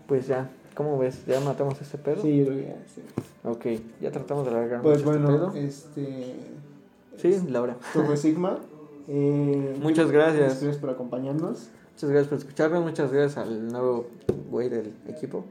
[0.08, 1.26] pues ya, ¿cómo ves?
[1.26, 2.22] ¿Ya matamos ese pedo?
[2.22, 3.02] Sí, yo creo que ya, sí.
[3.44, 5.54] Ok, ya tratamos de alargar Pues este bueno, pedo.
[5.56, 6.36] este...
[7.18, 7.76] Sí, Laura.
[7.80, 8.60] Fue Sigma.
[9.08, 10.62] Eh, Muchas gracias.
[10.62, 11.70] Gracias por acompañarnos.
[12.02, 14.08] Muchas gracias por escucharnos, muchas gracias al nuevo
[14.50, 15.46] güey del equipo.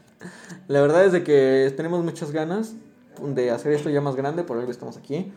[0.66, 2.74] La verdad es de que tenemos muchas ganas
[3.22, 5.30] de hacer esto ya más grande, por algo estamos aquí.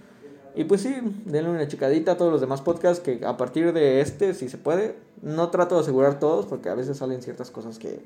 [0.56, 0.96] Y pues sí,
[1.26, 4.58] denle una checadita a todos los demás podcasts que a partir de este, si se
[4.58, 8.04] puede, no trato de asegurar todos porque a veces salen ciertas cosas que...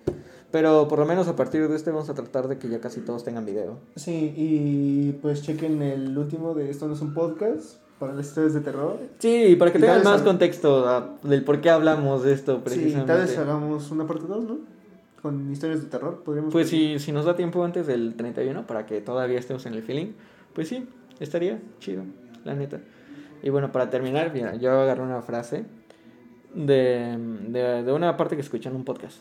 [0.52, 3.00] Pero por lo menos a partir de este vamos a tratar de que ya casi
[3.00, 3.78] todos tengan video.
[3.96, 8.56] Sí, y pues chequen el último de Esto no es un podcast para las historias
[8.56, 8.98] de terror.
[9.20, 12.62] Sí, para que Y tengan más contexto ah, del por qué hablamos de esto Sí,
[12.66, 13.06] precisamente.
[13.14, 14.58] tal vez hagamos una parte 2, ¿no?
[15.22, 16.52] Con historias de terror, podríamos...
[16.52, 19.84] Pues si, si nos da tiempo antes del 31 para que todavía estemos en el
[19.84, 20.14] feeling,
[20.56, 20.88] pues sí,
[21.20, 22.02] estaría chido,
[22.44, 22.80] la neta.
[23.44, 25.66] Y bueno, para terminar, mira, yo agarré una frase
[26.56, 27.18] de,
[27.50, 29.18] de, de una parte que escuché en un podcast,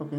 [0.00, 0.12] Ok.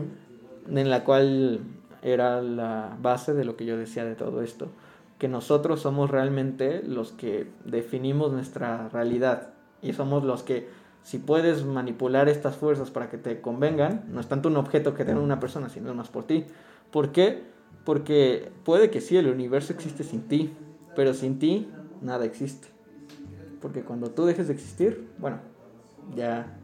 [0.70, 1.60] en la cual
[2.02, 4.70] era la base de lo que yo decía de todo esto,
[5.18, 9.50] que nosotros somos realmente los que definimos nuestra realidad
[9.82, 10.68] y somos los que
[11.04, 15.06] si puedes manipular estas fuerzas para que te convengan, no es tanto un objeto que
[15.06, 16.46] tenga una persona, sino más por ti.
[16.92, 17.44] ¿Por qué?
[17.86, 20.54] Porque puede que sí, el universo existe sin ti,
[20.96, 22.68] pero sin ti nada existe.
[23.62, 25.40] Porque cuando tú dejes de existir, bueno,
[26.14, 26.58] ya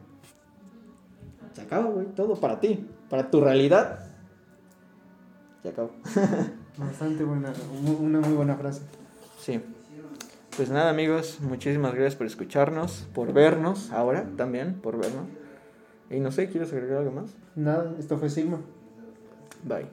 [1.53, 3.99] se acaba, güey, todo para ti, para tu realidad.
[5.61, 5.91] Se acabó.
[6.77, 7.53] Bastante buena,
[7.99, 8.81] una muy buena frase.
[9.39, 9.61] Sí.
[10.55, 15.25] Pues nada, amigos, muchísimas gracias por escucharnos, por vernos ahora también, por vernos.
[16.09, 17.31] Y no sé, ¿quieres agregar algo más?
[17.55, 18.59] Nada, esto fue Sigma.
[19.63, 19.87] Bye.